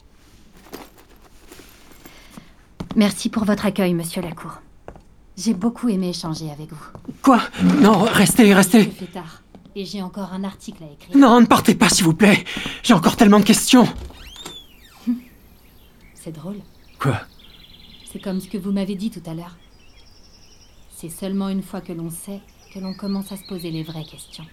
Merci 2.95 3.29
pour 3.29 3.45
votre 3.45 3.65
accueil, 3.65 3.93
monsieur 3.93 4.21
Lacour. 4.21 4.61
J'ai 5.37 5.53
beaucoup 5.53 5.89
aimé 5.89 6.09
échanger 6.09 6.51
avec 6.51 6.71
vous. 6.71 6.85
Quoi? 7.21 7.41
Non, 7.81 7.99
restez, 7.99 8.47
Il 8.47 8.53
restez. 8.53 8.83
fait 8.85 9.05
tard, 9.07 9.41
et 9.75 9.85
j'ai 9.85 10.01
encore 10.01 10.33
un 10.33 10.43
article 10.43 10.83
à 10.83 10.91
écrire. 10.91 11.17
Non, 11.17 11.39
ne 11.41 11.45
partez 11.45 11.73
pas, 11.75 11.89
s'il 11.89 12.03
vous 12.03 12.13
plaît. 12.13 12.43
J'ai 12.83 12.93
encore 12.93 13.15
tellement 13.15 13.39
de 13.39 13.45
questions. 13.45 13.87
C'est 16.15 16.31
drôle. 16.33 16.57
Quoi? 16.99 17.21
C'est 18.11 18.19
comme 18.21 18.41
ce 18.41 18.49
que 18.49 18.57
vous 18.57 18.71
m'avez 18.71 18.95
dit 18.95 19.09
tout 19.09 19.23
à 19.25 19.33
l'heure. 19.33 19.55
C'est 20.95 21.09
seulement 21.09 21.49
une 21.49 21.63
fois 21.63 21.81
que 21.81 21.93
l'on 21.93 22.09
sait 22.09 22.41
que 22.73 22.79
l'on 22.79 22.93
commence 22.93 23.31
à 23.31 23.37
se 23.37 23.43
poser 23.43 23.69
les 23.69 23.83
vraies 23.83 24.05
questions. 24.05 24.45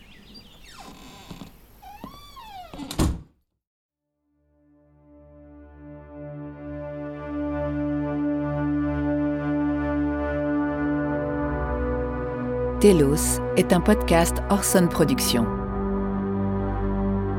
Telos 12.80 13.40
est 13.56 13.72
un 13.72 13.80
podcast 13.80 14.38
Orson 14.50 14.86
Productions. 14.88 15.46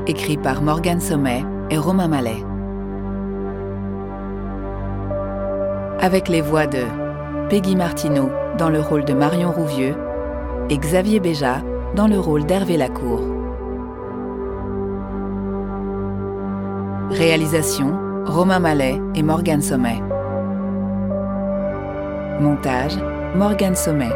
Écrit 0.06 0.36
par 0.36 0.62
Morgan 0.62 1.00
Sommet 1.00 1.44
et 1.70 1.78
Romain 1.78 2.08
Mallet. 2.08 2.42
Avec 6.00 6.28
les 6.28 6.40
voix 6.40 6.66
de 6.66 6.84
Peggy 7.48 7.76
Martineau 7.76 8.30
dans 8.58 8.70
le 8.70 8.80
rôle 8.80 9.04
de 9.04 9.12
Marion 9.12 9.50
Rouvieux 9.50 9.94
et 10.70 10.78
Xavier 10.78 11.18
Béja 11.18 11.62
dans 11.96 12.06
le 12.06 12.18
rôle 12.18 12.46
d'Hervé 12.46 12.76
Lacour. 12.76 13.20
Réalisation 17.10 17.98
Romain 18.24 18.60
Mallet 18.60 19.00
et 19.16 19.22
Morgan 19.24 19.60
Sommet. 19.60 20.00
Montage 22.40 22.96
Morgan 23.34 23.74
Sommet. 23.74 24.12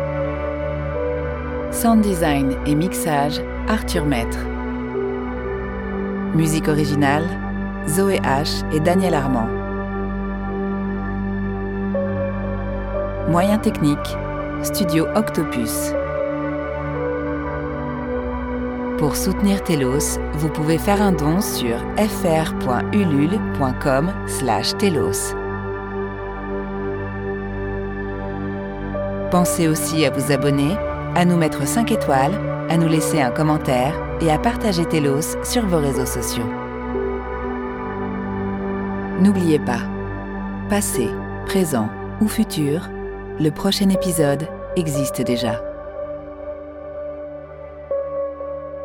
Sound 1.73 2.03
design 2.03 2.55
et 2.67 2.77
mixage 2.77 3.43
Arthur 3.69 4.07
Maître. 4.07 4.39
Musique 6.37 6.69
originale 6.69 7.25
Zoé 7.89 8.19
H 8.21 8.65
et 8.73 8.79
Daniel 8.79 9.15
Armand. 9.15 9.49
Moyens 13.29 13.61
techniques 13.61 14.17
Studio 14.63 15.07
Octopus. 15.17 15.95
Pour 18.99 19.17
soutenir 19.17 19.63
Telos, 19.65 20.21
vous 20.35 20.49
pouvez 20.49 20.79
faire 20.79 21.03
un 21.03 21.11
don 21.11 21.41
sur 21.41 21.79
fr.ulule.com 21.97 22.53
slash 24.29 24.77
telos. 24.79 25.35
Pensez 29.33 29.67
aussi 29.67 30.07
à 30.07 30.11
vous 30.11 30.31
abonner, 30.31 30.77
à 31.17 31.25
nous 31.25 31.37
mettre 31.37 31.67
5 31.67 31.91
étoiles, 31.91 32.41
à 32.71 32.77
nous 32.77 32.87
laisser 32.87 33.21
un 33.21 33.33
commentaire 33.33 34.01
et 34.21 34.31
à 34.31 34.39
partager 34.39 34.85
Telos 34.87 35.43
sur 35.43 35.67
vos 35.67 35.81
réseaux 35.81 36.07
sociaux. 36.07 36.49
N'oubliez 39.21 39.59
pas, 39.59 39.81
passé, 40.71 41.11
présent 41.47 41.89
ou 42.21 42.29
futur, 42.29 42.89
le 43.41 43.51
prochain 43.51 43.89
épisode 43.89 44.47
existe 44.77 45.21
déjà. 45.21 45.74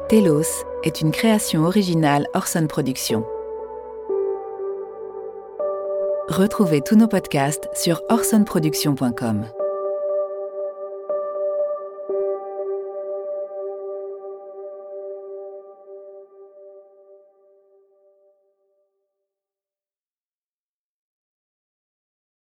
Telos 0.10 0.66
est 0.84 1.02
une 1.02 1.12
création 1.12 1.66
originale 1.66 2.26
Orson 2.34 2.66
Productions. 2.66 3.24
Retrouvez 6.30 6.82
tous 6.82 6.96
nos 6.96 7.08
podcasts 7.08 7.70
sur 7.76 8.02
orsonproduction.com. 8.10 9.46